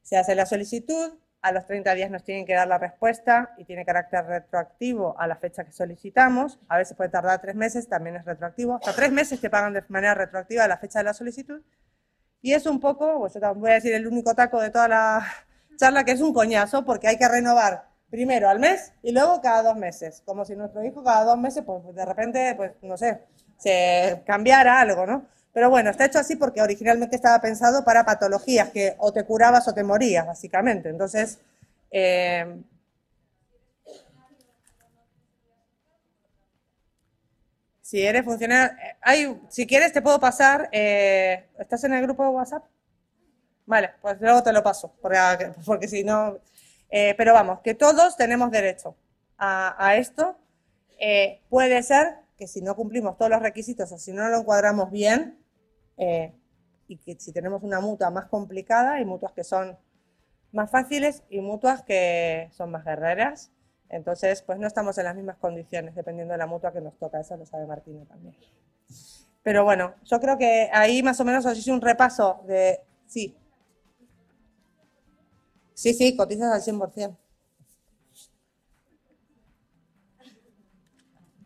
[0.02, 3.64] Se hace la solicitud, a los 30 días nos tienen que dar la respuesta y
[3.64, 6.58] tiene carácter retroactivo a la fecha que solicitamos.
[6.68, 8.74] A veces puede tardar tres meses, también es retroactivo.
[8.74, 11.62] Hasta tres meses te pagan de manera retroactiva a la fecha de la solicitud.
[12.40, 15.26] Y es un poco, pues voy a decir el único taco de toda la
[15.76, 19.62] charla, que es un coñazo, porque hay que renovar primero al mes y luego cada
[19.62, 20.22] dos meses.
[20.24, 23.22] Como si nuestro hijo cada dos meses, pues de repente, pues no sé,
[23.58, 25.26] se cambiara algo, ¿no?
[25.52, 29.66] Pero bueno, está hecho así porque originalmente estaba pensado para patologías que o te curabas
[29.66, 30.88] o te morías, básicamente.
[30.88, 31.38] Entonces,
[31.90, 32.62] eh,
[37.88, 42.28] Si eres funcionario, hay, si quieres te puedo pasar, eh, ¿estás en el grupo de
[42.28, 42.62] WhatsApp?
[43.64, 46.36] Vale, pues luego te lo paso, porque, porque si no,
[46.90, 48.94] eh, pero vamos, que todos tenemos derecho
[49.38, 50.36] a, esto.
[50.98, 54.90] Eh, puede ser que si no cumplimos todos los requisitos o si no lo encuadramos
[54.90, 55.38] bien,
[55.96, 59.78] y que si tenemos una mutua más complicada, hay mutuas que son
[60.52, 63.50] más fáciles y mutuas que son más guerreras.
[63.90, 67.20] Entonces, pues no estamos en las mismas condiciones, dependiendo de la mutua que nos toca,
[67.20, 68.34] eso lo sabe Martina también.
[69.42, 73.34] Pero bueno, yo creo que ahí más o menos os hice un repaso de Sí.
[75.72, 77.16] Sí, sí, cotizas al 100%.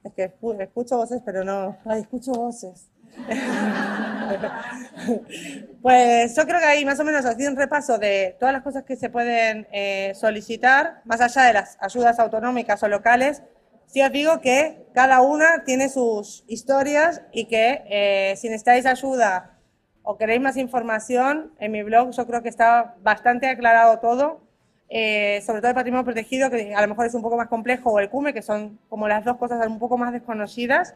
[0.04, 1.76] Es que escu- escucho voces, pero no.
[1.84, 2.88] Ay, escucho voces.
[5.82, 8.84] Pues yo creo que ahí más o menos así un repaso de todas las cosas
[8.84, 13.42] que se pueden eh, solicitar, más allá de las ayudas autonómicas o locales.
[13.86, 19.58] Sí os digo que cada una tiene sus historias y que eh, si necesitáis ayuda
[20.04, 24.40] o queréis más información, en mi blog yo creo que está bastante aclarado todo,
[24.88, 27.90] eh, sobre todo el patrimonio protegido, que a lo mejor es un poco más complejo,
[27.90, 30.94] o el CUME, que son como las dos cosas un poco más desconocidas,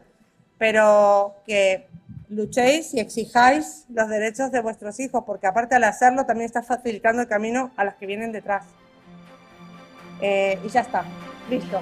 [0.57, 1.87] pero que
[2.29, 7.21] luchéis y exijáis los derechos de vuestros hijos, porque aparte al hacerlo también está facilitando
[7.21, 8.65] el camino a las que vienen detrás.
[10.21, 11.03] Eh, y ya está,
[11.49, 11.81] listo.